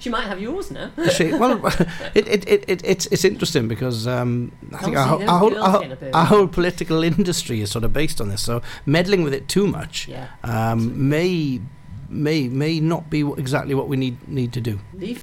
she 0.00 0.10
might 0.10 0.24
have 0.26 0.40
yours 0.40 0.70
now. 0.70 0.90
she, 1.10 1.32
well, 1.32 1.64
it, 2.14 2.26
it, 2.28 2.48
it, 2.48 2.64
it, 2.68 2.82
it's 2.84 3.06
it's 3.06 3.24
interesting 3.24 3.68
because 3.68 4.06
um, 4.06 4.50
I 4.72 4.78
think 4.78 4.96
our, 4.96 5.22
our, 5.22 5.38
whole, 5.38 5.58
our, 5.62 5.70
whole- 5.70 5.80
get 5.82 5.92
a 5.92 5.96
bit. 5.96 6.14
our 6.14 6.24
whole 6.26 6.48
political 6.48 7.02
industry 7.04 7.60
is 7.60 7.70
sort 7.70 7.84
of 7.84 7.92
based 7.92 8.20
on 8.20 8.28
this. 8.28 8.42
So 8.42 8.62
meddling 8.86 9.22
with 9.22 9.32
it 9.34 9.48
too 9.48 9.66
much 9.66 10.08
Yeah. 10.08 10.28
um, 10.42 11.08
may 11.08 11.60
may 12.08 12.48
may 12.48 12.80
not 12.80 13.10
be 13.10 13.20
exactly 13.38 13.74
what 13.74 13.88
we 13.88 13.96
need 13.96 14.28
need 14.28 14.52
to 14.52 14.60
do. 14.60 14.78
Leave. 14.92 15.22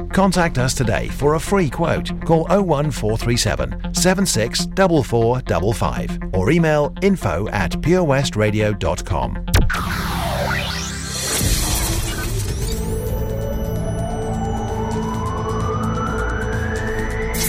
Contact 0.13 0.57
us 0.57 0.73
today 0.73 1.07
for 1.07 1.35
a 1.35 1.39
free 1.39 1.69
quote. 1.69 2.09
Call 2.25 2.45
01437 2.49 3.93
764455 3.93 6.19
or 6.33 6.51
email 6.51 6.93
info 7.01 7.47
at 7.49 7.71
purewestradio.com. 7.71 9.45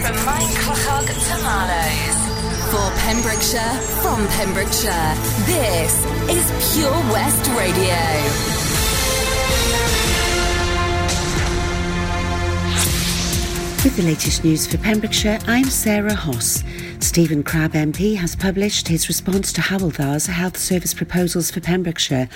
From 0.03 0.17
Maenclochog 0.27 1.07
to 1.07 1.37
Marloes. 1.43 2.19
For 2.73 2.89
Pembrokeshire, 3.05 3.75
from 4.01 4.27
Pembrokeshire, 4.29 5.15
this 5.47 5.93
is 6.31 6.45
Pure 6.75 6.99
West 7.13 7.47
Radio. 7.59 8.62
With 13.85 13.97
the 13.97 14.05
latest 14.05 14.45
news 14.45 14.65
for 14.65 14.79
Pembrokeshire, 14.79 15.41
I'm 15.49 15.65
Sarah 15.65 16.15
Hoss. 16.15 16.63
Stephen 17.01 17.43
Crabb 17.43 17.73
MP 17.73 18.17
has 18.17 18.37
published 18.37 18.87
his 18.87 19.09
response 19.09 19.53
to 19.53 19.61
Hywel 19.61 19.93
Dda's 19.93 20.27
health 20.27 20.57
service 20.57 20.95
proposals 20.95 21.51
for 21.51 21.61
Pembrokeshire 21.61 22.29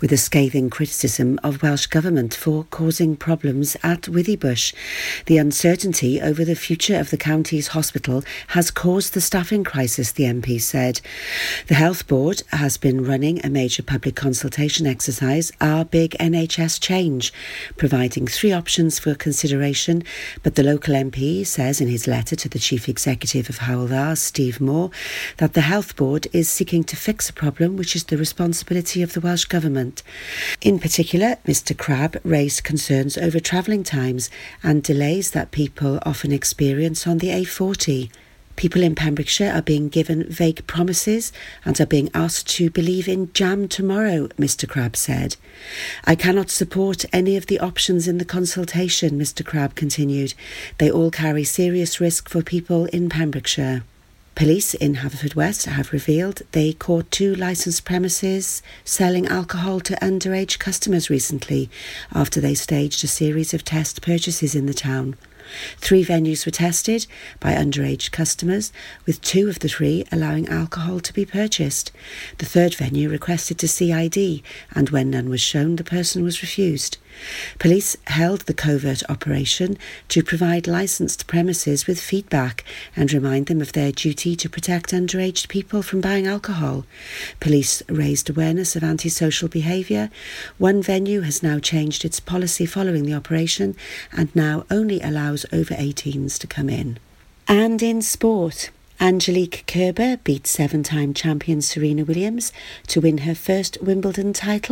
with 0.00 0.10
a 0.12 0.16
scathing 0.16 0.70
criticism 0.70 1.38
of 1.44 1.62
Welsh 1.62 1.86
Government 1.86 2.32
for 2.32 2.64
causing 2.70 3.16
problems 3.16 3.76
at 3.82 4.02
Withybush. 4.02 4.74
The 5.26 5.36
uncertainty 5.36 6.22
over 6.22 6.42
the 6.42 6.56
future 6.56 6.98
of 6.98 7.10
the 7.10 7.18
county's 7.18 7.68
hospital 7.68 8.24
has 8.48 8.70
caused 8.70 9.12
the 9.12 9.20
staffing 9.20 9.62
crisis, 9.62 10.10
the 10.10 10.24
MP 10.24 10.58
said. 10.58 11.02
The 11.66 11.74
Health 11.74 12.08
Board 12.08 12.42
has 12.48 12.78
been 12.78 13.04
running 13.04 13.44
a 13.44 13.50
major 13.50 13.82
public 13.82 14.16
consultation 14.16 14.86
exercise, 14.86 15.52
Our 15.60 15.84
Big 15.84 16.12
NHS 16.12 16.80
Change, 16.80 17.30
providing 17.76 18.26
three 18.26 18.52
options 18.52 18.98
for 18.98 19.14
consideration, 19.14 20.02
but 20.42 20.54
the 20.54 20.62
local 20.62 20.93
MP 20.94 21.46
says 21.46 21.80
in 21.80 21.88
his 21.88 22.06
letter 22.06 22.34
to 22.36 22.48
the 22.48 22.58
Chief 22.58 22.88
Executive 22.88 23.48
of 23.48 23.58
Hywel 23.58 23.88
Dda, 23.88 24.16
Steve 24.16 24.60
Moore, 24.60 24.90
that 25.36 25.54
the 25.54 25.60
Health 25.60 25.96
Board 25.96 26.26
is 26.32 26.48
seeking 26.48 26.84
to 26.84 26.96
fix 26.96 27.28
a 27.28 27.32
problem 27.32 27.76
which 27.76 27.94
is 27.94 28.04
the 28.04 28.16
responsibility 28.16 29.02
of 29.02 29.12
the 29.12 29.20
Welsh 29.20 29.44
Government. 29.44 30.02
In 30.60 30.78
particular, 30.78 31.36
Mr 31.46 31.76
Crabb 31.76 32.20
raised 32.24 32.64
concerns 32.64 33.18
over 33.18 33.40
travelling 33.40 33.84
times 33.84 34.30
and 34.62 34.82
delays 34.82 35.32
that 35.32 35.50
people 35.50 35.98
often 36.02 36.32
experience 36.32 37.06
on 37.06 37.18
the 37.18 37.28
A40. 37.28 38.10
People 38.56 38.82
in 38.82 38.94
Pembrokeshire 38.94 39.52
are 39.52 39.62
being 39.62 39.88
given 39.88 40.24
vague 40.24 40.66
promises 40.66 41.32
and 41.64 41.80
are 41.80 41.86
being 41.86 42.10
asked 42.14 42.48
to 42.50 42.70
believe 42.70 43.08
in 43.08 43.32
jam 43.32 43.66
tomorrow, 43.66 44.28
Mr 44.38 44.68
Crabb 44.68 44.96
said. 44.96 45.36
I 46.04 46.14
cannot 46.14 46.50
support 46.50 47.04
any 47.12 47.36
of 47.36 47.46
the 47.46 47.58
options 47.58 48.06
in 48.06 48.18
the 48.18 48.24
consultation, 48.24 49.18
Mr 49.18 49.44
Crabb 49.44 49.74
continued. 49.74 50.34
They 50.78 50.90
all 50.90 51.10
carry 51.10 51.44
serious 51.44 52.00
risk 52.00 52.28
for 52.28 52.42
people 52.42 52.86
in 52.86 53.08
Pembrokeshire. 53.08 53.82
Police 54.34 54.74
in 54.74 54.96
Haverfordwest 54.96 55.66
have 55.66 55.92
revealed 55.92 56.42
they 56.50 56.72
caught 56.72 57.10
two 57.12 57.36
licensed 57.36 57.84
premises 57.84 58.62
selling 58.84 59.28
alcohol 59.28 59.78
to 59.80 59.94
underage 59.96 60.58
customers 60.58 61.08
recently 61.08 61.70
after 62.12 62.40
they 62.40 62.54
staged 62.54 63.04
a 63.04 63.06
series 63.06 63.54
of 63.54 63.64
test 63.64 64.02
purchases 64.02 64.56
in 64.56 64.66
the 64.66 64.74
town. 64.74 65.14
Three 65.78 66.04
venues 66.04 66.46
were 66.46 66.52
tested 66.52 67.06
by 67.40 67.52
underage 67.52 68.10
customers, 68.10 68.72
with 69.06 69.20
two 69.20 69.48
of 69.48 69.58
the 69.58 69.68
three 69.68 70.04
allowing 70.10 70.48
alcohol 70.48 71.00
to 71.00 71.12
be 71.12 71.24
purchased. 71.24 71.92
The 72.38 72.46
third 72.46 72.74
venue 72.74 73.08
requested 73.08 73.58
to 73.58 73.68
see 73.68 73.92
ID, 73.92 74.42
and 74.74 74.90
when 74.90 75.10
none 75.10 75.28
was 75.28 75.40
shown, 75.40 75.76
the 75.76 75.84
person 75.84 76.22
was 76.22 76.42
refused. 76.42 76.98
Police 77.58 77.96
held 78.06 78.42
the 78.42 78.54
covert 78.54 79.02
operation 79.08 79.76
to 80.08 80.22
provide 80.22 80.66
licensed 80.66 81.26
premises 81.26 81.86
with 81.86 82.00
feedback 82.00 82.64
and 82.96 83.12
remind 83.12 83.46
them 83.46 83.60
of 83.60 83.72
their 83.72 83.92
duty 83.92 84.36
to 84.36 84.48
protect 84.48 84.92
underage 84.92 85.48
people 85.48 85.82
from 85.82 86.00
buying 86.00 86.26
alcohol. 86.26 86.84
Police 87.40 87.82
raised 87.88 88.30
awareness 88.30 88.76
of 88.76 88.84
antisocial 88.84 89.48
behaviour. 89.48 90.10
One 90.58 90.82
venue 90.82 91.22
has 91.22 91.42
now 91.42 91.58
changed 91.58 92.04
its 92.04 92.20
policy 92.20 92.66
following 92.66 93.04
the 93.04 93.14
operation 93.14 93.76
and 94.12 94.34
now 94.34 94.64
only 94.70 95.00
allows 95.00 95.46
over 95.52 95.74
18s 95.74 96.38
to 96.38 96.46
come 96.46 96.68
in. 96.68 96.98
And 97.46 97.82
in 97.82 98.00
sport, 98.00 98.70
Angelique 99.00 99.64
Kerber 99.66 100.18
beat 100.18 100.46
seven 100.46 100.82
time 100.82 101.12
champion 101.12 101.60
Serena 101.60 102.04
Williams 102.04 102.52
to 102.86 103.00
win 103.00 103.18
her 103.18 103.34
first 103.34 103.76
Wimbledon 103.82 104.32
title. 104.32 104.62